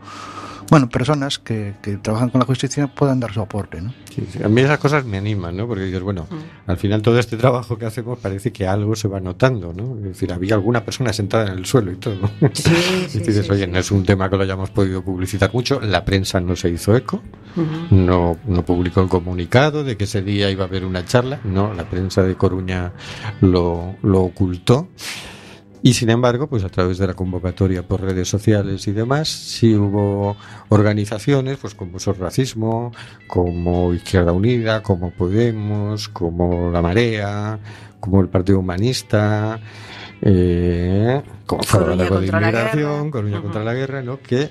Bueno, 0.68 0.88
personas 0.88 1.38
que, 1.38 1.74
que 1.80 1.96
trabajan 1.96 2.28
con 2.28 2.40
la 2.40 2.44
justicia 2.44 2.88
puedan 2.88 3.20
dar 3.20 3.32
su 3.32 3.40
aporte, 3.40 3.80
¿no? 3.80 3.94
Sí, 4.12 4.26
sí. 4.32 4.42
A 4.42 4.48
mí 4.48 4.62
esas 4.62 4.78
cosas 4.78 5.04
me 5.04 5.16
animan, 5.16 5.56
¿no? 5.56 5.68
Porque 5.68 5.84
dices, 5.84 6.02
bueno, 6.02 6.26
al 6.66 6.76
final 6.76 7.02
todo 7.02 7.20
este 7.20 7.36
trabajo 7.36 7.78
que 7.78 7.86
hacemos 7.86 8.18
parece 8.18 8.52
que 8.52 8.66
algo 8.66 8.96
se 8.96 9.06
va 9.06 9.20
notando, 9.20 9.72
¿no? 9.72 9.96
Es 9.98 10.04
decir, 10.04 10.32
había 10.32 10.54
alguna 10.54 10.84
persona 10.84 11.12
sentada 11.12 11.52
en 11.52 11.58
el 11.58 11.66
suelo 11.66 11.92
y 11.92 11.96
todo. 11.96 12.28
Sí, 12.52 12.72
y 13.06 13.08
sí, 13.10 13.18
dices, 13.20 13.46
sí, 13.46 13.52
oye, 13.52 13.66
sí. 13.66 13.70
no 13.70 13.78
es 13.78 13.90
un 13.92 14.04
tema 14.04 14.28
que 14.28 14.36
lo 14.36 14.42
hayamos 14.42 14.70
podido 14.70 15.04
publicitar 15.04 15.52
mucho, 15.54 15.80
la 15.80 16.04
prensa 16.04 16.40
no 16.40 16.56
se 16.56 16.68
hizo 16.68 16.96
eco, 16.96 17.22
no, 17.90 18.36
no 18.46 18.64
publicó 18.64 19.00
el 19.00 19.08
comunicado 19.08 19.84
de 19.84 19.96
que 19.96 20.04
ese 20.04 20.22
día 20.22 20.50
iba 20.50 20.64
a 20.64 20.66
haber 20.66 20.84
una 20.84 21.04
charla, 21.04 21.40
no, 21.44 21.72
la 21.74 21.88
prensa 21.88 22.22
de 22.22 22.34
Coruña 22.34 22.92
lo, 23.40 23.96
lo 24.02 24.22
ocultó. 24.22 24.88
Y 25.82 25.94
sin 25.94 26.10
embargo, 26.10 26.48
pues 26.48 26.64
a 26.64 26.68
través 26.68 26.98
de 26.98 27.06
la 27.06 27.14
convocatoria 27.14 27.86
por 27.86 28.00
redes 28.00 28.28
sociales 28.28 28.88
y 28.88 28.92
demás, 28.92 29.28
sí 29.28 29.76
hubo 29.76 30.36
organizaciones, 30.68 31.58
pues 31.58 31.74
como 31.74 32.00
Sos 32.00 32.18
Racismo, 32.18 32.92
como 33.28 33.94
Izquierda 33.94 34.32
Unida, 34.32 34.82
como 34.82 35.12
Podemos, 35.12 36.08
como 36.08 36.72
La 36.72 36.82
Marea, 36.82 37.60
como 38.00 38.20
el 38.20 38.28
Partido 38.28 38.58
Humanista, 38.58 39.60
eh, 40.22 41.22
como 41.46 41.62
Coruña 41.62 42.08
contra 42.08 42.40
la 42.40 42.50
Guerra. 42.50 43.10
Coruña 43.10 43.42
contra 43.42 43.62
la 43.62 43.74
Guerra, 43.74 44.02
¿no? 44.02 44.18
Que 44.20 44.50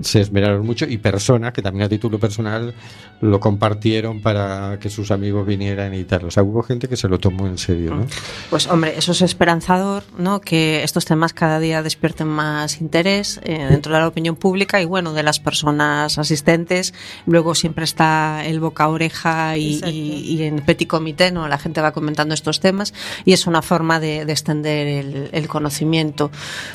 se 0.00 0.20
esmeraron 0.20 0.66
mucho 0.66 0.86
y 0.86 0.98
personas 0.98 1.52
que 1.52 1.62
también 1.62 1.84
a 1.84 1.88
título 1.88 2.18
personal 2.18 2.74
lo 3.20 3.40
compartieron 3.40 4.20
para 4.20 4.78
que 4.80 4.90
sus 4.90 5.10
amigos 5.10 5.46
vinieran 5.46 5.94
y 5.94 6.04
tal. 6.04 6.24
O 6.26 6.30
sea, 6.30 6.42
hubo 6.42 6.62
gente 6.62 6.88
que 6.88 6.96
se 6.96 7.08
lo 7.08 7.18
tomó 7.18 7.46
en 7.46 7.58
serio, 7.58 7.94
¿no? 7.94 8.06
Pues 8.50 8.66
hombre, 8.66 8.94
eso 8.98 9.12
es 9.12 9.22
esperanzador, 9.22 10.02
¿no? 10.18 10.40
Que 10.40 10.82
estos 10.82 11.04
temas 11.04 11.32
cada 11.32 11.60
día 11.60 11.82
despierten 11.82 12.26
más 12.26 12.80
interés 12.80 13.40
eh, 13.44 13.66
dentro 13.70 13.94
de 13.94 14.00
la 14.00 14.08
opinión 14.08 14.36
pública 14.36 14.82
y 14.82 14.84
bueno, 14.84 15.12
de 15.12 15.22
las 15.22 15.38
personas 15.40 16.18
asistentes. 16.18 16.92
Luego 17.26 17.54
siempre 17.54 17.84
está 17.84 18.44
el 18.44 18.60
boca 18.60 18.84
a 18.84 18.88
oreja 18.88 19.56
y, 19.56 19.80
y- 19.86 20.34
y 20.34 20.42
en 20.42 20.56
petit 20.60 20.88
comité, 20.88 21.30
¿no? 21.30 21.46
La 21.48 21.58
gente 21.58 21.80
va 21.80 21.92
comentando 21.92 22.34
estos 22.34 22.60
temas 22.60 22.92
y 23.24 23.32
es 23.32 23.46
una 23.46 23.62
forma 23.62 24.00
de, 24.00 24.24
de 24.24 24.32
extender 24.32 24.86
el, 24.86 25.28
el 25.32 25.48
conocimiento. 25.48 26.30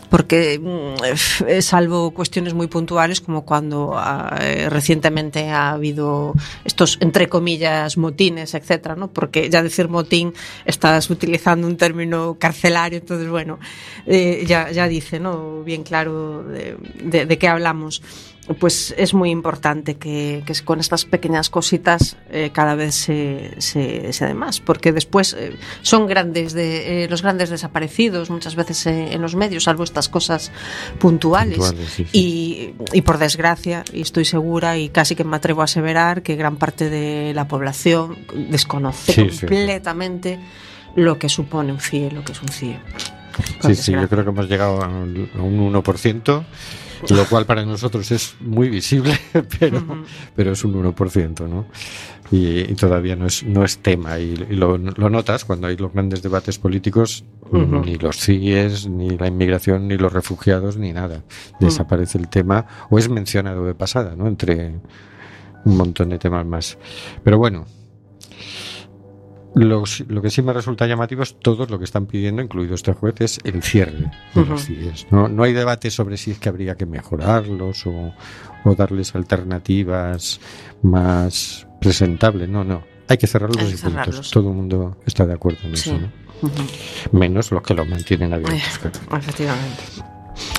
Porque 0.09 0.59
mm, 0.59 1.45
eh, 1.47 1.61
salvo 1.61 2.11
cuestiones 2.11 2.53
muy 2.53 2.67
puntuales 2.67 3.08
como 3.21 3.45
cuando 3.45 3.93
ah, 3.95 4.37
eh, 4.41 4.69
recientemente 4.69 5.49
ha 5.49 5.71
habido 5.71 6.33
estos 6.63 6.97
entre 7.01 7.27
comillas 7.27 7.97
motines, 7.97 8.53
etcétera, 8.53 8.95
¿no? 8.95 9.07
Porque 9.09 9.49
ya 9.49 9.63
decir 9.63 9.89
motín 9.89 10.33
estás 10.65 11.09
utilizando 11.09 11.67
un 11.67 11.77
término 11.77 12.37
carcelario, 12.39 12.99
entonces 12.99 13.29
bueno, 13.29 13.59
eh, 14.05 14.43
ya, 14.47 14.71
ya 14.71 14.87
dice, 14.87 15.19
¿no? 15.19 15.63
Bien 15.63 15.83
claro 15.83 16.43
de 16.43 17.37
qué 17.39 17.47
hablamos. 17.47 18.01
Pues 18.57 18.95
es 18.97 19.13
muy 19.13 19.29
importante 19.29 19.95
que, 19.95 20.41
que 20.45 20.53
con 20.63 20.79
estas 20.79 21.05
pequeñas 21.05 21.49
cositas 21.51 22.17
eh, 22.31 22.49
cada 22.51 22.73
vez 22.73 22.95
se, 22.95 23.51
se, 23.59 24.11
se 24.11 24.25
dé 24.25 24.33
más, 24.33 24.59
porque 24.59 24.91
después 24.91 25.35
eh, 25.37 25.55
son 25.83 26.07
grandes 26.07 26.53
de, 26.53 27.03
eh, 27.03 27.09
los 27.09 27.21
grandes 27.21 27.49
desaparecidos 27.49 28.31
muchas 28.31 28.55
veces 28.55 28.87
eh, 28.87 29.13
en 29.13 29.21
los 29.21 29.35
medios, 29.35 29.65
salvo 29.65 29.83
estas 29.83 30.09
cosas 30.09 30.51
puntuales. 30.99 31.57
Puntuales, 31.59 31.89
sí, 31.89 32.05
sí. 32.05 32.17
Y, 32.17 32.73
y 32.97 33.01
por 33.03 33.19
desgracia, 33.19 33.83
y 33.93 34.01
estoy 34.01 34.25
segura 34.25 34.77
y 34.77 34.89
casi 34.89 35.15
que 35.15 35.23
me 35.23 35.35
atrevo 35.35 35.61
a 35.61 35.65
aseverar 35.65 36.23
que 36.23 36.35
gran 36.35 36.57
parte 36.57 36.89
de 36.89 37.33
la 37.35 37.47
población 37.47 38.17
desconoce 38.49 39.13
Sí, 39.13 39.45
completamente 39.45 40.39
lo 40.95 41.19
que 41.19 41.29
supone 41.29 41.71
un 41.71 41.79
CIE, 41.79 42.11
lo 42.11 42.23
que 42.23 42.31
es 42.31 42.41
un 42.41 42.49
CIE. 42.49 42.79
Sí, 43.61 43.75
sí, 43.75 43.91
yo 43.93 44.09
creo 44.09 44.23
que 44.23 44.31
hemos 44.31 44.49
llegado 44.49 44.83
a 44.83 44.87
un 44.87 45.29
a 45.37 45.41
un 45.41 45.73
1%, 45.73 46.43
lo 47.09 47.25
cual 47.25 47.45
para 47.45 47.65
nosotros 47.65 48.11
es 48.11 48.35
muy 48.39 48.69
visible, 48.69 49.17
pero, 49.59 50.03
pero 50.35 50.51
es 50.51 50.63
un 50.63 50.73
1%, 50.73 51.47
¿no? 51.47 51.65
Y, 52.31 52.71
y 52.71 52.75
todavía 52.75 53.15
no 53.15 53.25
es, 53.25 53.43
no 53.43 53.63
es 53.63 53.79
tema. 53.79 54.19
Y, 54.19 54.33
y 54.49 54.55
lo, 54.55 54.77
lo 54.77 55.09
notas 55.09 55.45
cuando 55.45 55.67
hay 55.67 55.77
los 55.77 55.93
grandes 55.93 56.21
debates 56.21 56.59
políticos, 56.59 57.23
ni 57.51 57.95
los 57.95 58.17
CIES, 58.17 58.87
ni 58.87 59.17
la 59.17 59.27
inmigración, 59.27 59.87
ni 59.87 59.97
los 59.97 60.13
refugiados, 60.13 60.77
ni 60.77 60.93
nada. 60.93 61.23
Desaparece 61.59 62.17
el 62.17 62.29
tema, 62.29 62.65
o 62.89 62.99
es 62.99 63.09
mencionado 63.09 63.65
de 63.65 63.73
pasada, 63.73 64.15
¿no? 64.15 64.27
Entre 64.27 64.75
un 65.65 65.77
montón 65.77 66.09
de 66.09 66.19
temas 66.19 66.45
más. 66.45 66.77
Pero 67.23 67.37
bueno, 67.37 67.65
lo, 69.55 69.83
lo 70.07 70.21
que 70.21 70.29
sí 70.29 70.41
me 70.41 70.53
resulta 70.53 70.85
llamativo 70.87 71.23
es 71.23 71.39
todo 71.39 71.65
lo 71.65 71.77
que 71.79 71.85
están 71.85 72.05
pidiendo, 72.05 72.41
incluido 72.41 72.75
este 72.75 72.93
juez, 72.93 73.15
es 73.19 73.39
el 73.43 73.61
cierre 73.63 74.11
de 74.35 74.45
los. 74.45 74.65
CIES. 74.65 75.07
No, 75.11 75.27
no 75.27 75.43
hay 75.43 75.53
debate 75.53 75.89
sobre 75.91 76.17
si 76.17 76.31
es 76.31 76.39
que 76.39 76.49
habría 76.49 76.75
que 76.75 76.85
mejorarlos 76.85 77.85
o, 77.87 78.13
o 78.63 78.75
darles 78.75 79.15
alternativas 79.15 80.39
más 80.83 81.67
presentables. 81.81 82.47
No, 82.49 82.63
no. 82.63 82.83
Hay 83.07 83.17
que 83.17 83.25
y 83.25 83.29
puntos. 83.75 83.79
cerrarlos. 83.81 84.31
Todo 84.31 84.49
el 84.49 84.55
mundo 84.55 84.97
está 85.05 85.25
de 85.25 85.33
acuerdo 85.33 85.59
en 85.67 85.75
Sí. 85.75 85.89
eso, 85.89 85.99
¿no? 85.99 86.11
Menos 87.11 87.51
los 87.51 87.61
que 87.63 87.73
los 87.73 87.87
mantienen 87.87 88.33
abiertos. 88.33 88.59
Eh, 88.59 88.79
claro. 89.07 89.17
Efectivamente. 89.17 89.83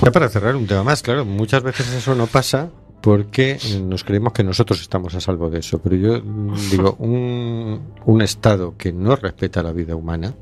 Ya 0.03 0.11
para 0.11 0.29
cerrar 0.29 0.55
un 0.55 0.67
tema 0.67 0.83
más, 0.83 1.01
claro, 1.01 1.25
muchas 1.25 1.63
veces 1.63 1.91
eso 1.93 2.13
no 2.13 2.27
pasa 2.27 2.69
porque 3.01 3.57
nos 3.83 4.03
creemos 4.03 4.33
que 4.33 4.43
nosotros 4.43 4.81
estamos 4.81 5.15
a 5.15 5.21
salvo 5.21 5.49
de 5.49 5.59
eso. 5.59 5.79
Pero 5.79 5.95
yo 5.95 6.21
mm, 6.23 6.69
digo, 6.69 6.95
un, 6.99 7.81
un 8.05 8.21
Estado 8.21 8.75
que 8.77 8.93
no 8.93 9.15
respeta 9.15 9.63
la 9.63 9.73
vida 9.73 9.95
humana 9.95 10.33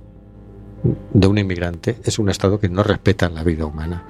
de 1.14 1.28
un 1.28 1.38
inmigrante 1.38 1.98
es 2.04 2.20
un 2.20 2.30
Estado 2.30 2.60
que 2.60 2.70
no 2.70 2.84
respeta 2.84 3.30
la 3.30 3.44
vida 3.44 3.66
humana. 3.66 4.04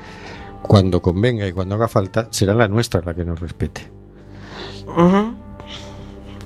Cuando 0.61 1.01
convenga 1.01 1.47
y 1.47 1.53
cuando 1.53 1.75
haga 1.75 1.87
falta, 1.87 2.27
será 2.31 2.53
la 2.53 2.67
nuestra 2.67 3.01
la 3.01 3.13
que 3.13 3.25
nos 3.25 3.39
respete. 3.39 3.89
Ujú. 4.87 5.48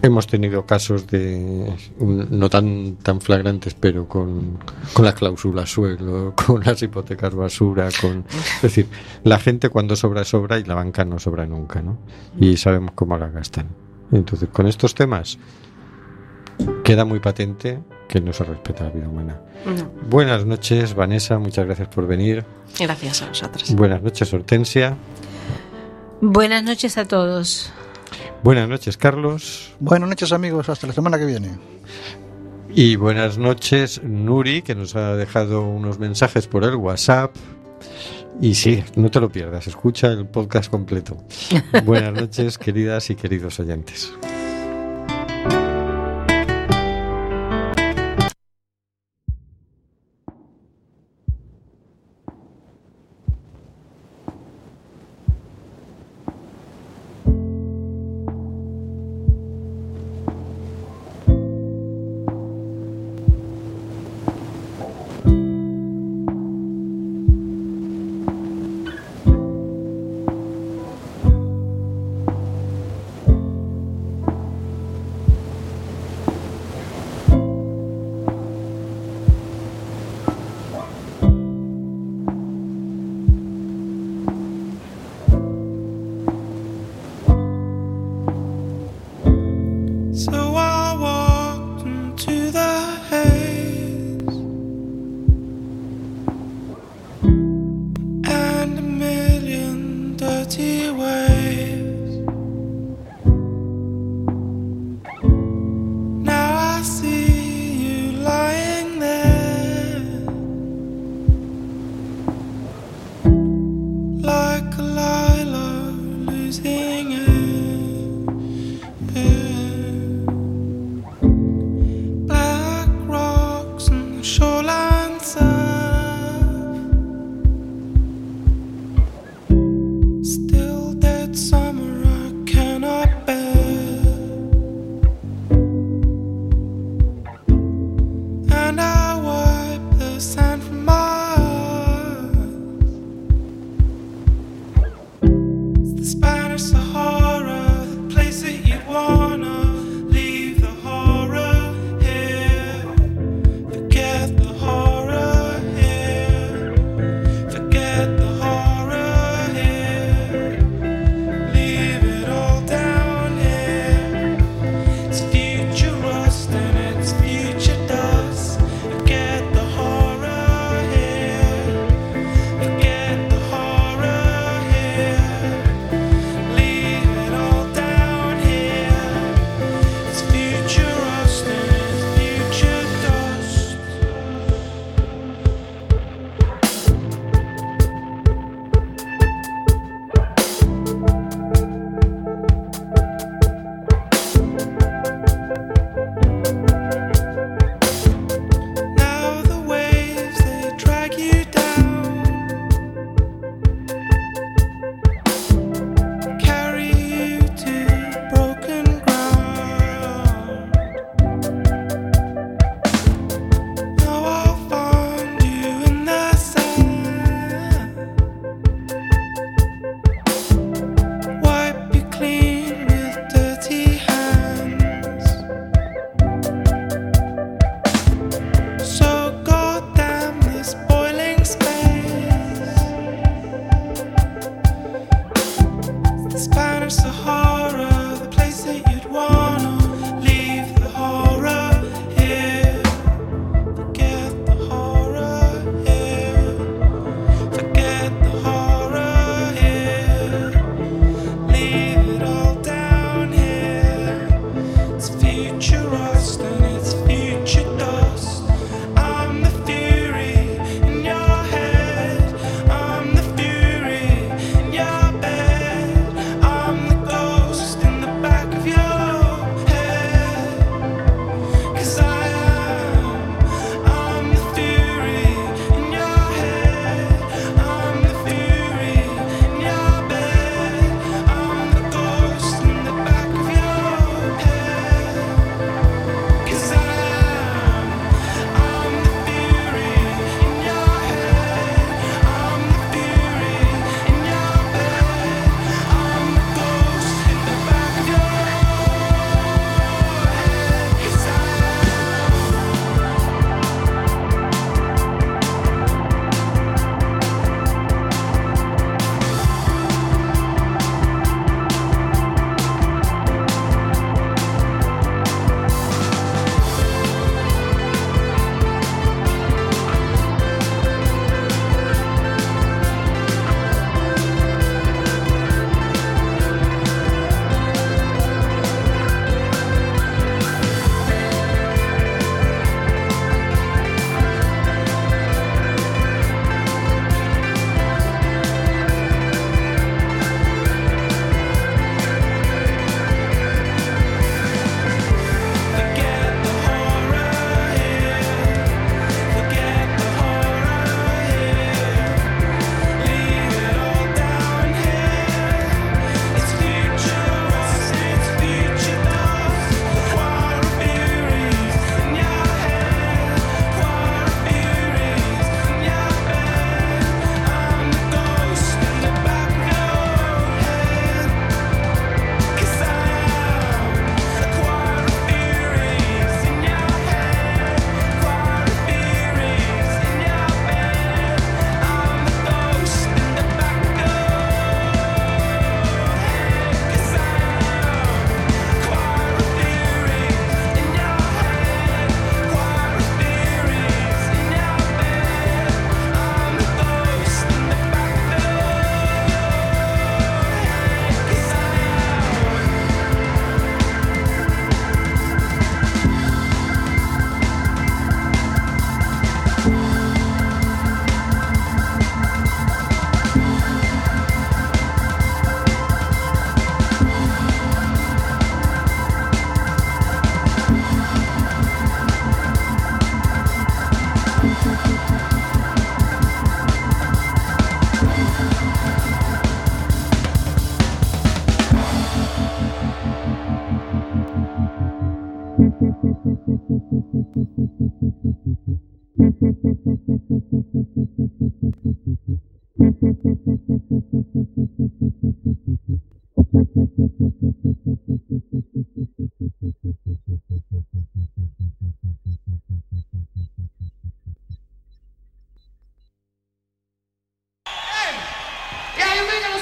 Hemos 0.04 0.28
tenido 0.28 0.66
casos 0.66 1.08
de 1.08 1.74
no 2.00 2.50
tan 2.50 2.98
tan 2.98 3.22
flagrantes, 3.22 3.74
pero 3.74 4.06
con, 4.06 4.60
con 4.92 5.06
las 5.06 5.14
cláusulas 5.14 5.72
suelo, 5.72 6.34
con 6.46 6.62
las 6.62 6.82
hipotecas 6.84 7.34
basura, 7.34 7.88
con 8.02 8.26
es 8.58 8.62
decir, 8.62 8.88
la 9.24 9.40
gente 9.40 9.70
cuando 9.70 9.96
sobra 9.96 10.26
sobra 10.26 10.60
y 10.60 10.66
la 10.66 10.76
banca 10.76 11.06
no 11.06 11.20
sobra 11.20 11.46
nunca, 11.46 11.82
¿no? 11.82 11.98
Y 12.38 12.58
sabemos 12.58 12.92
cómo 12.96 13.18
la 13.18 13.30
gastan. 13.30 13.70
Entonces, 14.12 14.50
con 14.52 14.68
estos 14.68 14.94
temas 14.94 15.40
queda 16.84 17.06
muy 17.06 17.22
patente 17.22 17.80
que 18.10 18.20
no 18.20 18.34
se 18.34 18.44
respeta 18.44 18.84
la 18.84 18.90
vida 18.90 19.08
humana. 19.08 19.40
Buenas 20.10 20.46
noches, 20.46 20.96
Vanessa, 20.96 21.40
muchas 21.40 21.66
gracias 21.66 21.88
por 21.88 22.08
venir. 22.08 22.44
Gracias 22.78 23.22
a 23.22 23.28
vosotras. 23.30 23.74
Buenas 23.74 24.04
noches, 24.04 24.34
Hortensia. 24.34 24.98
Buenas 26.20 26.64
noches 26.64 26.98
a 26.98 27.06
todos. 27.06 27.72
Buenas 28.44 28.68
noches, 28.68 28.98
Carlos. 28.98 29.74
Buenas 29.80 30.10
noches 30.10 30.32
amigos, 30.32 30.70
hasta 30.70 30.88
la 30.88 30.94
semana 30.94 31.18
que 31.18 31.26
viene. 31.26 31.58
Y 32.76 32.96
buenas 32.96 33.38
noches, 33.38 34.02
Nuri, 34.04 34.64
que 34.64 34.74
nos 34.74 34.96
ha 34.96 35.16
dejado 35.16 35.62
unos 35.62 36.00
mensajes 36.00 36.48
por 36.48 36.64
el 36.64 36.76
WhatsApp. 36.76 37.36
Y 38.42 38.56
sí, 38.56 38.84
no 38.96 39.12
te 39.12 39.20
lo 39.20 39.30
pierdas, 39.32 39.68
escucha 39.68 40.08
el 40.08 40.26
podcast 40.26 40.72
completo. 40.72 41.18
Buenas 41.86 42.14
noches, 42.14 42.58
queridas 42.58 43.12
y 43.12 43.16
queridos 43.16 43.60
oyentes. 43.60 44.12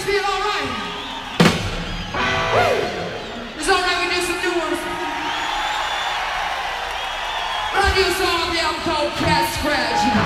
guys 0.02 0.10
feel 0.10 0.24
all 0.26 0.42
right? 0.42 0.70
It's 3.58 3.70
all 3.70 3.82
right, 3.82 4.10
we 4.10 4.16
do 4.16 4.22
some 4.26 4.42
new 4.42 4.60
ones. 4.60 4.80
But 7.74 7.84
I 7.86 7.92
Cat 9.18 9.54
Scratch. 9.54 10.21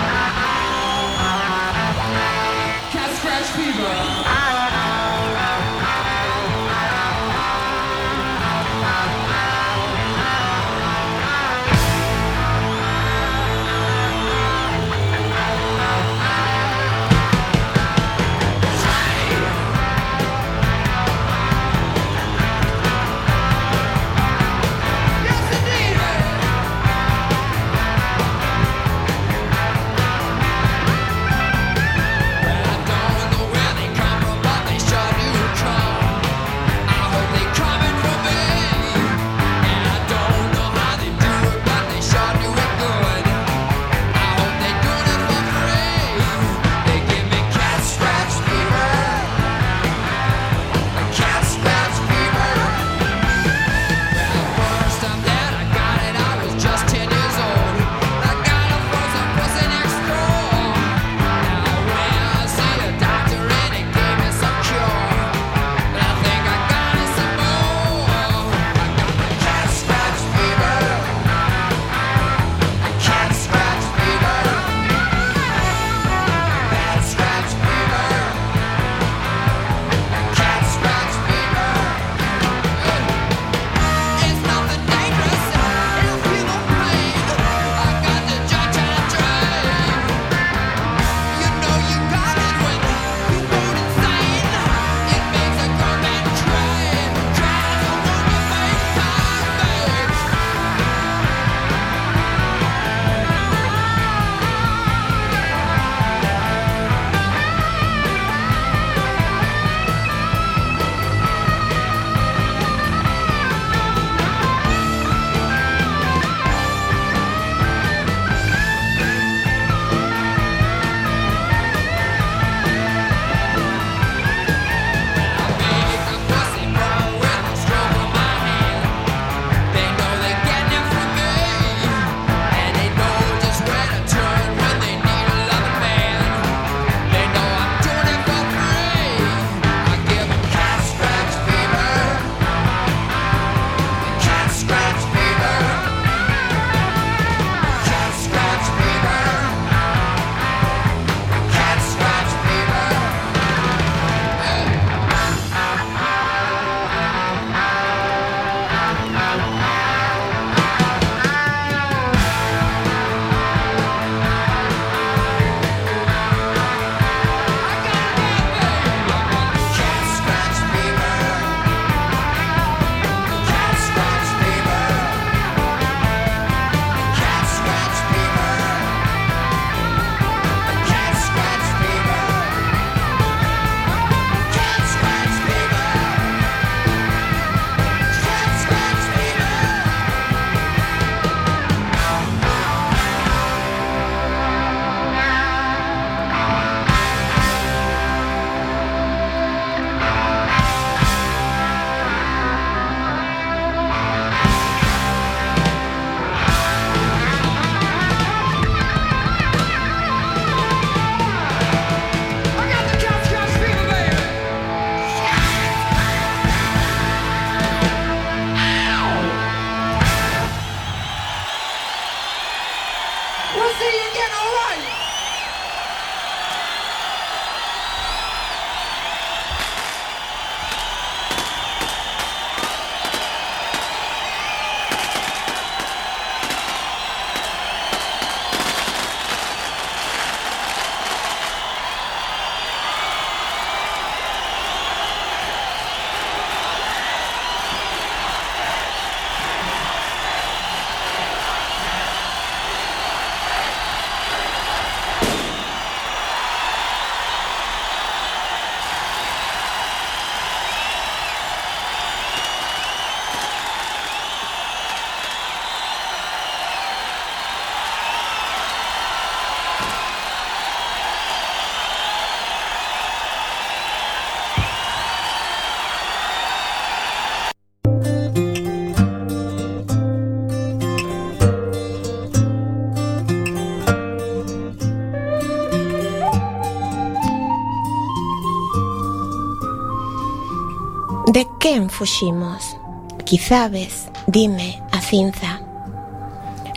quen 291.66 291.90
fuximos? 291.90 292.78
Quizabes, 293.26 294.12
dime, 294.28 294.84
a 294.92 295.02
cinza. 295.02 295.66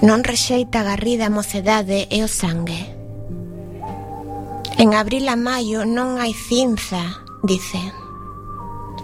Non 0.01 0.25
rexeita 0.25 0.81
a 0.81 0.97
garrida 0.97 1.29
a 1.29 1.35
mocedade 1.39 2.09
e 2.09 2.25
o 2.25 2.29
sangue. 2.41 2.89
En 4.81 4.97
abril 4.97 5.29
a 5.29 5.37
maio 5.37 5.85
non 5.85 6.17
hai 6.17 6.33
cinza, 6.33 7.21
dice. 7.45 7.77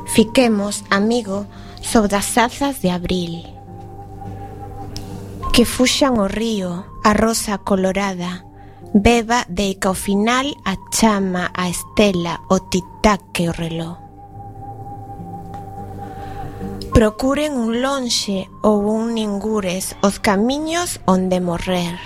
Fiquemos, 0.09 0.89
amigo, 0.89 1.45
sobre 1.85 2.17
as 2.17 2.33
azas 2.41 2.81
de 2.81 2.89
abril. 2.89 3.45
Que 5.53 5.69
fuxan 5.69 6.17
o 6.17 6.33
río, 6.33 6.89
a 7.05 7.13
rosa 7.13 7.61
colorada, 7.61 8.49
beba 8.97 9.45
de 9.53 9.77
que 9.77 9.85
ao 9.85 9.93
final 9.93 10.49
a 10.65 10.81
chama, 10.89 11.53
a 11.53 11.69
estela, 11.69 12.41
o 12.49 12.57
titaque 12.73 13.53
o 13.53 13.53
reloj. 13.53 14.04
Procuren 16.95 17.59
un 17.59 17.83
lonxe 17.83 18.47
ou 18.63 18.87
un 18.87 19.19
ningures 19.19 19.99
os 19.99 20.23
camiños 20.23 21.03
onde 21.11 21.43
morrer. 21.43 21.99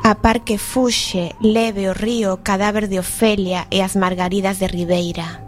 A 0.00 0.16
par 0.24 0.48
que 0.48 0.56
fuxe, 0.56 1.36
leve 1.44 1.84
o 1.84 1.92
río 1.92 2.32
o 2.32 2.40
cadáver 2.40 2.88
de 2.88 2.96
Ofelia 3.04 3.68
e 3.68 3.84
as 3.84 4.00
margaridas 4.00 4.64
de 4.64 4.66
Ribeira. 4.66 5.44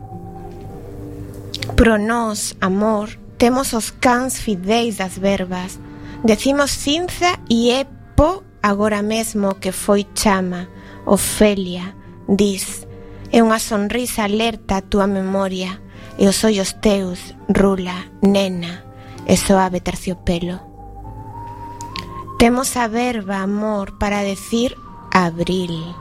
Pro 1.73 1.97
nós, 1.97 2.53
amor, 2.61 3.17
temos 3.41 3.73
os 3.73 3.89
cans 3.97 4.45
fideis 4.45 5.01
das 5.01 5.17
verbas. 5.17 5.81
Decimos 6.21 6.77
cinza 6.77 7.41
e 7.49 7.73
é 7.73 7.89
po 8.13 8.45
agora 8.61 9.01
mesmo 9.01 9.57
que 9.57 9.73
foi 9.73 10.05
chama. 10.13 10.69
Ofelia, 11.09 11.97
dis, 12.29 12.85
e 13.33 13.41
unha 13.41 13.57
sonrisa 13.57 14.29
alerta 14.29 14.77
a 14.77 14.85
túa 14.85 15.09
memoria 15.09 15.86
e 16.19 16.27
os 16.29 16.43
ollos 16.45 16.75
teus, 16.81 17.35
rula, 17.49 18.07
nena, 18.23 18.85
e 19.27 19.37
soave 19.37 19.81
terciopelo. 19.81 20.61
Temos 22.39 22.77
a 22.77 22.87
verba, 22.89 23.39
amor, 23.39 23.99
para 23.99 24.23
decir 24.23 24.77
abril. 25.13 25.95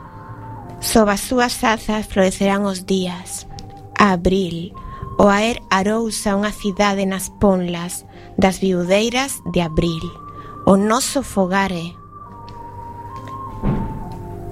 Sob 0.80 1.10
as 1.10 1.20
súas 1.20 1.64
azas 1.64 2.06
florecerán 2.06 2.64
os 2.64 2.84
días. 2.84 3.48
Abril, 3.98 4.76
o 5.16 5.32
aer 5.32 5.64
arousa 5.72 6.36
unha 6.36 6.52
cidade 6.52 7.08
nas 7.08 7.32
ponlas 7.40 8.04
das 8.36 8.60
viudeiras 8.60 9.40
de 9.48 9.64
abril. 9.64 10.04
O 10.68 10.76
noso 10.76 11.24
fogare. 11.24 11.96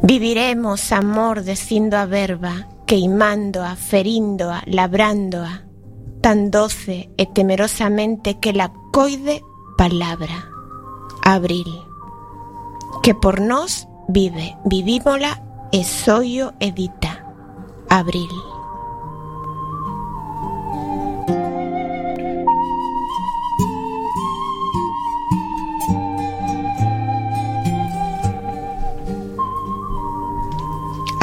Viviremos, 0.01 0.93
amor, 0.93 1.45
descindo 1.45 1.97
a 1.97 2.09
verba, 2.09 2.69
queimándoa, 2.87 3.77
feríndoa, 3.77 4.63
labrándoa, 4.67 5.63
tan 6.21 6.51
doce 6.51 7.11
e 7.17 7.27
temerosamente 7.27 8.39
que 8.41 8.53
la 8.53 8.73
coide 8.93 9.43
palabra. 9.77 10.49
Abril. 11.23 11.67
Que 13.03 13.15
por 13.15 13.41
nós 13.41 13.89
vive, 14.09 14.57
vivímola 14.65 15.43
e 15.73 15.85
soio 15.85 16.53
edita. 16.61 17.25
Abril. 17.89 18.54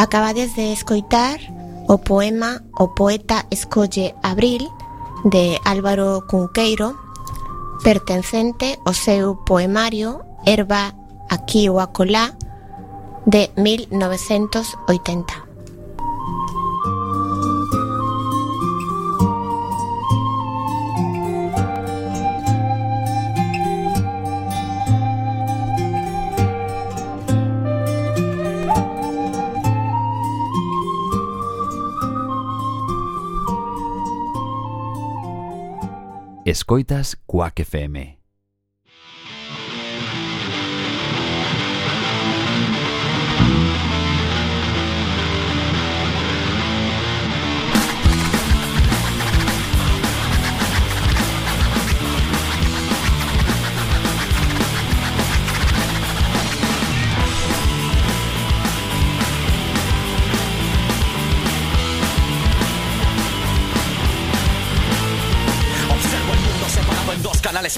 Acabades 0.01 0.55
de 0.55 0.73
escoitar 0.73 1.37
o 1.87 1.99
poema 1.99 2.63
O 2.73 2.87
poeta 2.87 3.45
escolle 3.51 4.15
Abril 4.23 4.65
de 5.25 5.59
Álvaro 5.63 6.25
Cunqueiro 6.25 6.97
pertencente 7.83 8.79
ao 8.83 8.95
seu 8.95 9.35
poemario 9.45 10.25
Herba 10.43 10.89
aquí 11.29 11.69
ou 11.69 11.79
acolá 11.79 12.33
de 13.27 13.51
1980. 13.55 15.40
Escoitas 36.71 37.17
Cuac 37.25 37.59
FM 37.59 38.20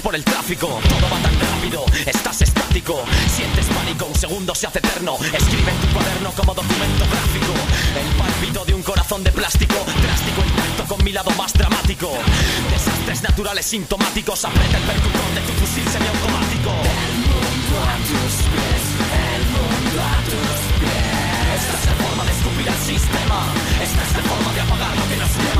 por 0.00 0.14
el 0.14 0.24
tráfico. 0.24 0.66
Todo 0.66 1.08
va 1.10 1.18
tan 1.20 1.38
rápido, 1.38 1.84
estás 2.06 2.42
estático. 2.42 3.04
Sientes 3.28 3.66
pánico, 3.66 4.06
un 4.06 4.14
segundo 4.14 4.54
se 4.54 4.66
hace 4.66 4.78
eterno. 4.78 5.16
Escribe 5.20 5.70
en 5.70 5.78
tu 5.78 5.86
cuaderno 5.92 6.32
como 6.32 6.54
documento 6.54 7.04
gráfico. 7.04 7.52
El 8.00 8.08
palpito 8.16 8.64
de 8.64 8.74
un 8.74 8.82
corazón 8.82 9.22
de 9.22 9.30
plástico. 9.30 9.74
Drástico 10.02 10.42
intacto 10.46 10.84
con 10.94 11.04
mi 11.04 11.12
lado 11.12 11.30
más 11.32 11.52
dramático. 11.52 12.10
Desastres 12.70 13.22
naturales 13.22 13.66
sintomáticos. 13.66 14.44
Aprieta 14.44 14.78
el 14.78 14.84
percutor 14.84 15.28
de 15.34 15.40
tu 15.42 15.52
fusil 15.60 15.86
semiautomático. 15.88 16.70
El 16.70 17.16
mundo 17.28 17.76
a 17.84 17.96
tus 18.08 18.34
pies. 18.50 18.84
El 19.36 19.44
mundo 19.52 19.98
a 20.02 20.16
tus 20.24 20.58
pies. 20.80 21.60
Esta 21.60 21.76
es 21.78 21.86
la 21.86 21.94
forma 22.04 22.24
de 22.24 22.32
escupir 22.32 22.68
al 22.68 22.80
sistema. 22.80 23.38
Esta 23.82 24.02
es 24.02 24.12
la 24.16 24.22
forma 24.22 24.52
de 24.54 24.60
apagar 24.60 24.96
lo 24.96 25.08
que 25.08 25.16
nos 25.16 25.30
quema. 25.30 25.53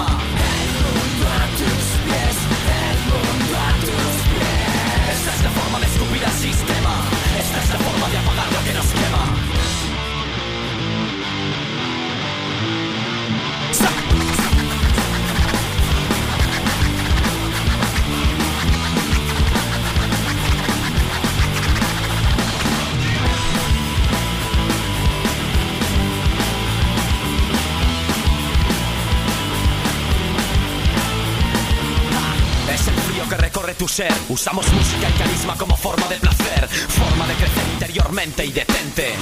Usamos 34.34 34.66
música 34.72 35.08
y 35.08 35.12
carisma 35.12 35.56
como 35.56 35.76
forma 35.76 36.08
de 36.08 36.16
placer, 36.16 36.68
forma 36.88 37.24
de 37.28 37.34
crecer 37.34 37.62
interiormente 37.72 38.44
y 38.44 38.50
detente, 38.50 39.14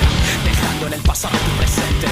dejando 0.43 0.87
en 0.87 0.95
el 0.95 1.03
pasado 1.03 1.37
tu 1.37 1.51
presente. 1.59 2.07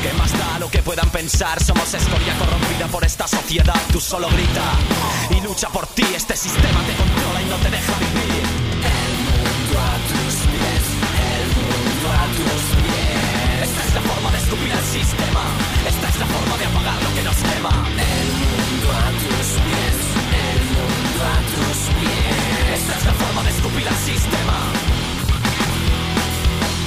¿Qué 0.00 0.12
más 0.16 0.30
da 0.38 0.60
lo 0.60 0.70
que 0.70 0.78
puedan 0.78 1.10
pensar? 1.10 1.60
Somos 1.60 1.92
escoria 1.92 2.32
corrompida 2.38 2.86
por 2.92 3.04
esta 3.04 3.26
sociedad. 3.26 3.74
Tú 3.90 4.00
solo 4.00 4.28
grita 4.28 4.62
y 5.30 5.40
lucha 5.40 5.68
por 5.70 5.88
ti. 5.88 6.06
Este 6.14 6.36
sistema 6.36 6.78
te 6.86 6.94
controla 6.94 7.42
y 7.42 7.46
no 7.46 7.56
te 7.56 7.70
deja 7.70 7.92
vivir. 7.98 8.44
El 8.86 9.14
mundo 9.26 9.74
a 9.90 9.94
tus 10.06 10.34
pies, 10.46 10.84
el 11.34 11.46
mundo 11.58 12.06
a 12.06 12.24
tus 12.38 12.62
pies. 12.86 13.66
Esta 13.66 13.82
es 13.82 13.94
la 13.94 14.02
forma 14.02 14.30
de 14.30 14.38
escupir 14.38 14.72
al 14.72 14.84
sistema. 14.94 15.42
Esta 15.90 16.08
es 16.08 16.16
la 16.22 16.26
forma 16.26 16.56
de 16.56 16.66
apagar 16.66 17.02
lo 17.02 17.14
que 17.16 17.22
nos 17.24 17.36
quema. 17.36 17.74
El 17.98 18.28
mundo 18.30 18.63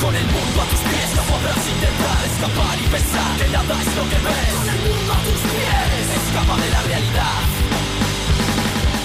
Con 0.01 0.15
el 0.15 0.25
mundo 0.25 0.61
a 0.61 0.65
tus 0.69 0.79
pies 0.79 1.09
no 1.15 1.23
podrás 1.23 1.57
intentar 1.57 2.19
escapar 2.29 2.77
y 2.77 2.85
pensar 2.85 3.31
que 3.37 3.47
nada 3.49 3.73
es 3.81 3.95
lo 3.97 4.03
que 4.05 4.19
ves. 4.21 4.49
Con 4.53 4.69
el 4.69 4.79
mundo 4.85 5.11
a 5.13 5.19
tus 5.25 5.41
pies 5.49 6.05
escapa 6.21 6.55
de 6.61 6.69
la 6.69 6.81
realidad. 6.83 7.41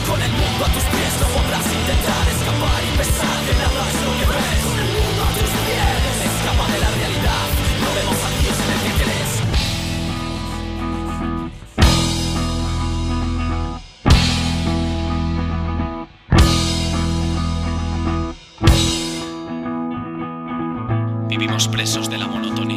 Con 0.05 0.21
el 0.21 0.33
mundo 0.33 0.63
a 0.67 0.69
tus 0.69 0.85
pies 0.93 1.13
no 1.17 1.27
podrás 1.33 1.65
intentar 1.65 2.25
escapar 2.29 2.81
y 2.85 2.91
pensar 3.01 3.37
que 3.41 3.55
nada 3.57 3.83
es 3.89 3.99
lo 4.05 4.13
que 4.21 4.27
ves. 4.37 4.59
Con 4.69 4.77
el 4.85 4.91
mundo 4.93 5.21
a 5.25 5.31
tus 5.33 5.53
pies 5.65 6.15
escapa 6.29 6.65
de 6.69 6.79
la 6.85 6.91
realidad. 6.93 7.47
No 7.81 7.89
vemos 7.97 8.32
los 21.63 21.69
presos 21.69 22.11
de 22.11 22.19
la 22.19 22.27
monotonía. 22.27 22.72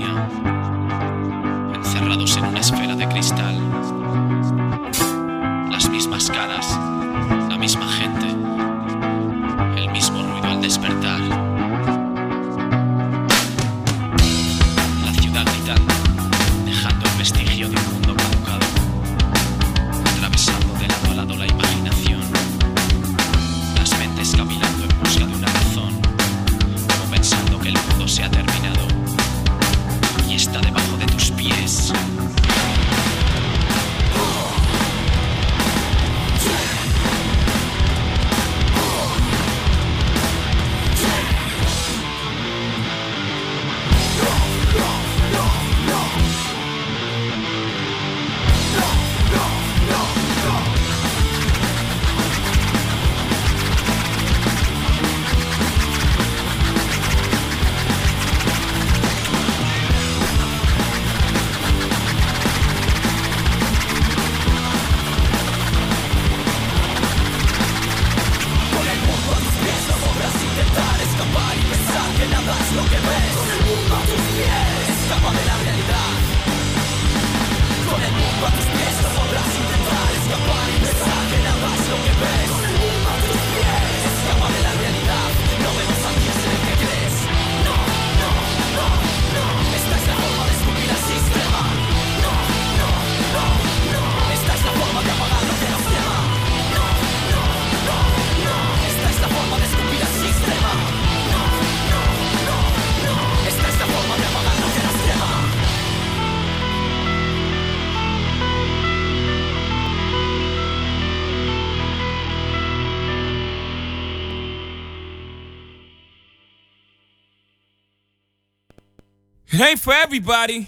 It 119.58 119.62
ain't 119.62 119.80
for 119.80 119.94
everybody. 119.94 120.68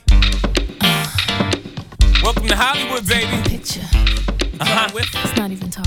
Welcome 2.23 2.47
to 2.47 2.55
Hollywood, 2.55 3.05
baby. 3.05 3.43
Picture. 3.43 3.81
Uh-huh. 4.61 4.89
With. 4.93 5.03
It's 5.13 5.35
not 5.35 5.51
even 5.51 5.69
talking. 5.69 5.86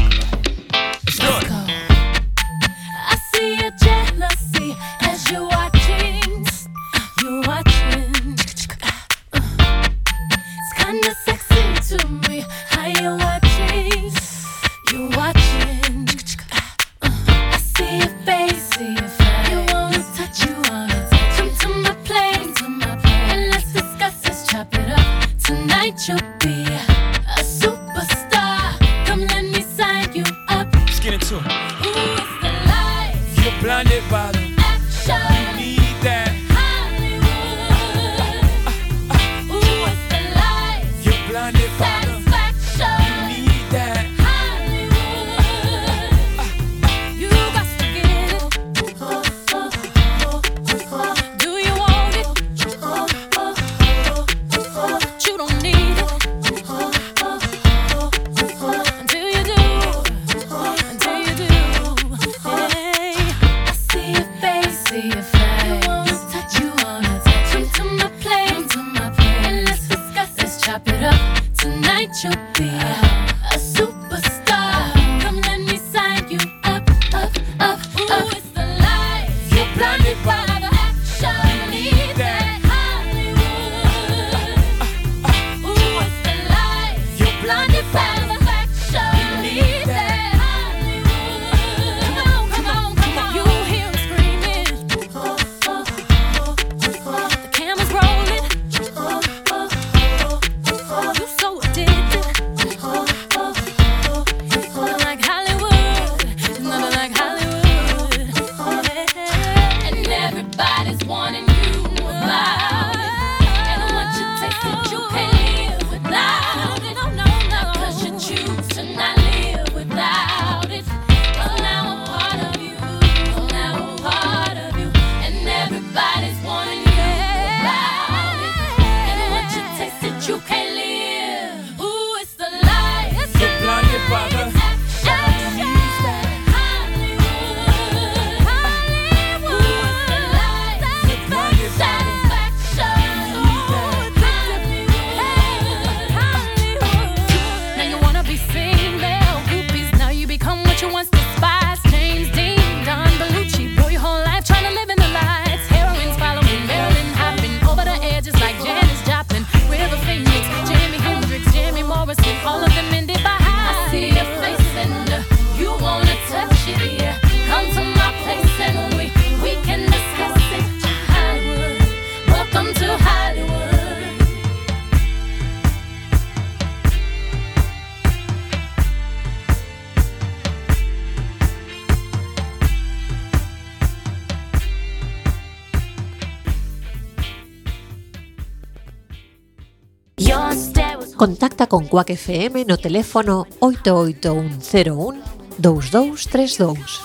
con 191.70 191.86
Quack 191.86 192.10
FM 192.16 192.64
no 192.66 192.76
teléfono 192.76 193.46
88101 193.60 195.22
2232. 195.56 197.00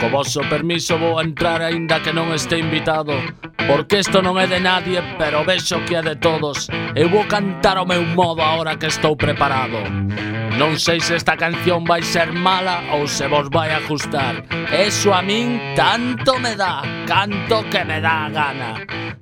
Co 0.00 0.10
vosso 0.10 0.40
permiso 0.48 0.98
vou 0.98 1.18
entrar 1.18 1.62
aínda 1.62 1.98
que 2.04 2.12
non 2.12 2.30
este 2.30 2.60
invitado 2.60 3.16
Porque 3.66 3.98
isto 3.98 4.22
non 4.22 4.38
é 4.38 4.46
de 4.46 4.60
nadie, 4.62 5.02
pero 5.18 5.42
vexo 5.42 5.82
que 5.88 5.98
é 5.98 6.02
de 6.04 6.14
todos 6.20 6.70
Eu 6.94 7.10
vou 7.10 7.26
cantar 7.26 7.80
o 7.80 7.88
meu 7.88 8.04
modo 8.04 8.44
agora 8.44 8.78
que 8.78 8.86
estou 8.86 9.16
preparado 9.16 10.37
Non 10.58 10.74
sei 10.74 10.98
se 10.98 11.14
esta 11.14 11.38
canción 11.38 11.86
vai 11.86 12.02
ser 12.02 12.34
mala 12.34 12.82
ou 12.90 13.06
se 13.06 13.30
vos 13.30 13.46
vai 13.46 13.70
ajustar. 13.70 14.42
Eso 14.74 15.14
a 15.14 15.22
min 15.22 15.78
tanto 15.78 16.34
me 16.42 16.58
dá, 16.58 16.82
canto 17.06 17.62
que 17.70 17.86
me 17.86 18.02
dá 18.02 18.26
a 18.26 18.28
gana. 18.28 18.70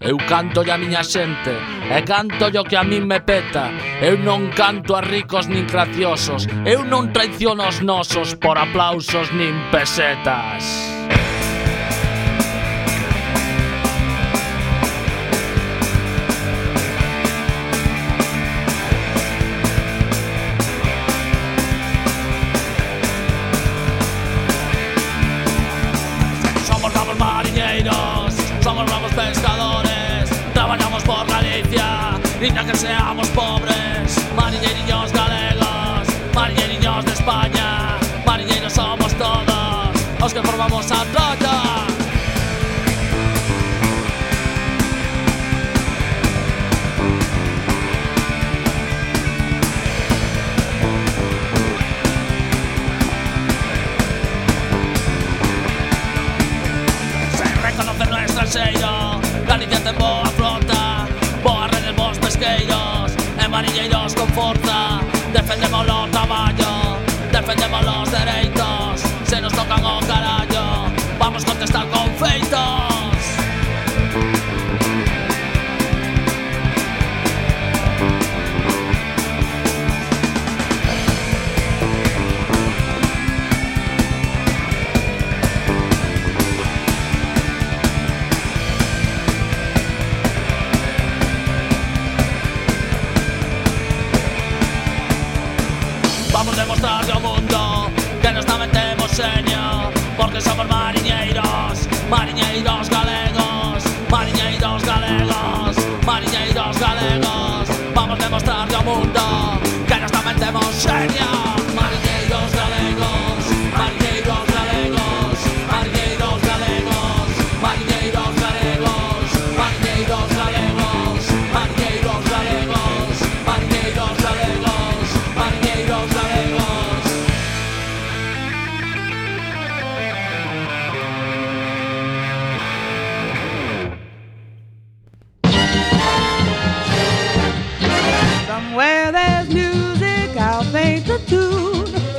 Eu 0.01 0.16
canto 0.24 0.64
a 0.64 0.80
miña 0.80 1.05
xente, 1.05 1.53
e 1.93 2.01
canto 2.09 2.49
o 2.49 2.64
que 2.64 2.80
a 2.80 2.84
min 2.89 3.05
me 3.05 3.20
peta. 3.20 3.68
Eu 4.01 4.16
non 4.16 4.49
canto 4.57 4.97
a 4.97 5.05
ricos 5.05 5.45
nin 5.45 5.68
graciosos, 5.68 6.49
eu 6.64 6.80
non 6.89 7.12
traiciono 7.12 7.68
os 7.68 7.84
nosos 7.84 8.32
por 8.41 8.57
aplausos 8.57 9.28
nin 9.37 9.53
pesetas. 9.68 10.95
Inda 32.47 32.64
que 32.64 32.76
seamos 32.76 33.26
pobres. 33.30 34.24
Mariñeiriños 34.36 35.12
galegos, 35.12 36.07
mariñeiriños 36.32 37.05
de 37.05 37.12
España. 37.12 37.99
Mariñeiros 38.24 38.72
somos 38.72 39.12
todos, 39.14 39.90
os 40.20 40.32
que 40.32 40.40
formamos 40.42 40.92
a 40.92 41.05
Troya. 41.07 41.86
Se 57.36 57.44
reconoce 57.66 58.07
no 58.07 58.18
estranxeiro 58.18 59.20
Galicia 59.49 59.80
ten 59.82 59.97
Mariñeiros 104.11 104.82
galegos, 104.84 105.76
mariñeiros 106.07 106.78
galegos. 106.78 107.66
Vamos 107.94 108.18
demostrar 108.18 108.68
ao 108.74 108.84
mundo 108.84 109.22
que 109.88 109.96
nos 110.00 110.11
tamén 110.12 110.36
temos 110.38 110.70
xenia. 110.78 111.25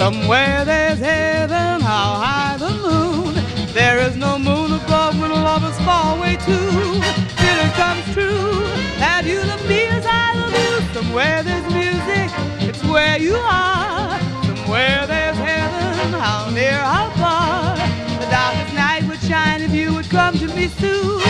Somewhere 0.07 0.63
there's 0.63 0.99
heaven, 0.99 1.81
how 1.81 2.13
high 2.23 2.55
the 2.55 2.69
moon. 2.69 3.33
There 3.73 3.99
is 3.99 4.15
no 4.15 4.39
moon 4.39 4.71
above 4.71 5.19
when 5.19 5.31
lovers 5.31 5.77
fall 5.79 6.17
away 6.17 6.37
too. 6.37 7.01
Till 7.35 7.57
it 7.65 7.73
comes 7.73 8.05
true 8.13 8.63
that 9.03 9.25
you 9.25 9.39
love 9.43 9.67
me 9.67 9.83
as 9.87 10.05
I 10.05 10.31
love 10.39 10.55
you. 10.63 10.93
Somewhere 10.93 11.43
there's 11.43 11.67
music, 11.73 12.31
it's 12.69 12.81
where 12.85 13.19
you 13.19 13.35
are. 13.35 14.17
Somewhere 14.45 15.05
there's 15.07 15.35
heaven, 15.35 16.13
how 16.13 16.51
near, 16.51 16.79
how 16.79 17.09
far. 17.19 17.75
The 18.21 18.27
darkest 18.31 18.73
night 18.75 19.03
would 19.09 19.19
shine 19.19 19.61
if 19.61 19.73
you 19.73 19.93
would 19.93 20.09
come 20.09 20.37
to 20.37 20.47
me 20.55 20.69
soon. 20.69 21.21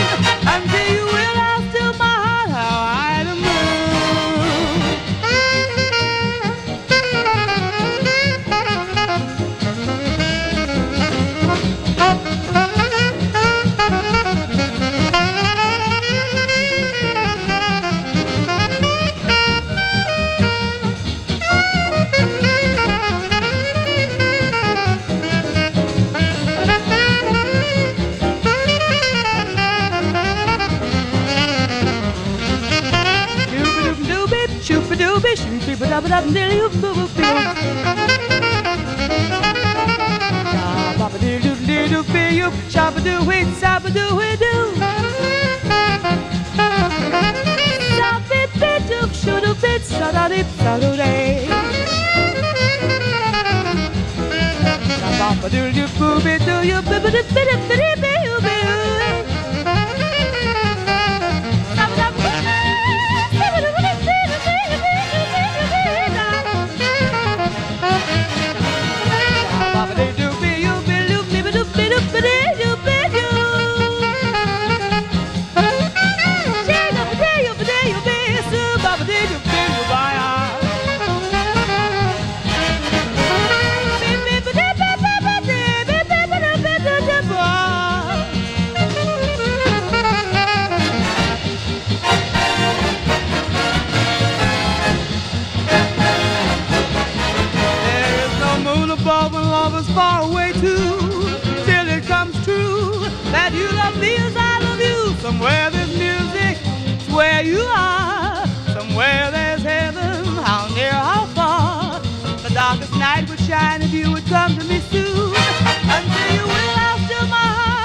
Until 0.46 0.86
you 0.94 1.04
will, 1.04 1.57
Shabba-doo-wee, 42.72 43.44
shabba-doo-wee-doo 43.60 44.64
Shabba-doo-wee-doo, 47.98 49.12
shoo-doo-bit, 49.22 49.82
sha-da-dee-da-doo-day 49.98 51.48
Shabba-doo-doo-boo-bee-doo-you, 55.18 56.78
boo-boo-doo-bee-doo-bee-doo 56.88 58.07
you 107.48 107.60
are. 107.60 108.46
Somewhere 108.76 109.30
there's 109.30 109.62
heaven, 109.62 110.24
how 110.48 110.68
near, 110.74 110.92
how 110.92 111.26
far. 111.36 112.00
The 112.42 112.50
darkest 112.54 112.92
night 112.92 113.28
would 113.28 113.40
shine 113.40 113.82
if 113.82 113.92
you 113.92 114.12
would 114.12 114.26
come 114.26 114.56
to 114.58 114.64
me 114.64 114.80
soon. 114.80 115.34
Until 115.96 116.28
you 116.36 116.44
will, 116.52 116.74
I'll 116.86 116.98
still 117.06 117.26
my 117.36 117.48
heart. 117.60 117.78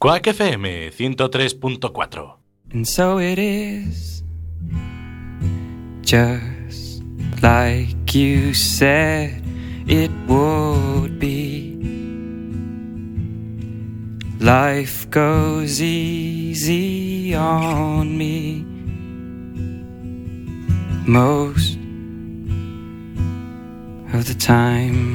Quack 0.00 0.24
FM 0.24 0.62
103.4. 0.90 2.32
And 2.72 2.88
so 2.88 3.18
it 3.18 3.38
is, 3.38 4.22
just 6.00 7.02
like 8.12 8.20
you 8.20 8.52
said 8.52 9.42
it 9.86 10.10
would 10.28 11.18
be. 11.18 11.72
Life 14.38 15.08
goes 15.08 15.80
easy 15.80 17.34
on 17.34 18.18
me 18.18 18.64
most 21.06 21.78
of 24.12 24.26
the 24.26 24.36
time. 24.38 25.12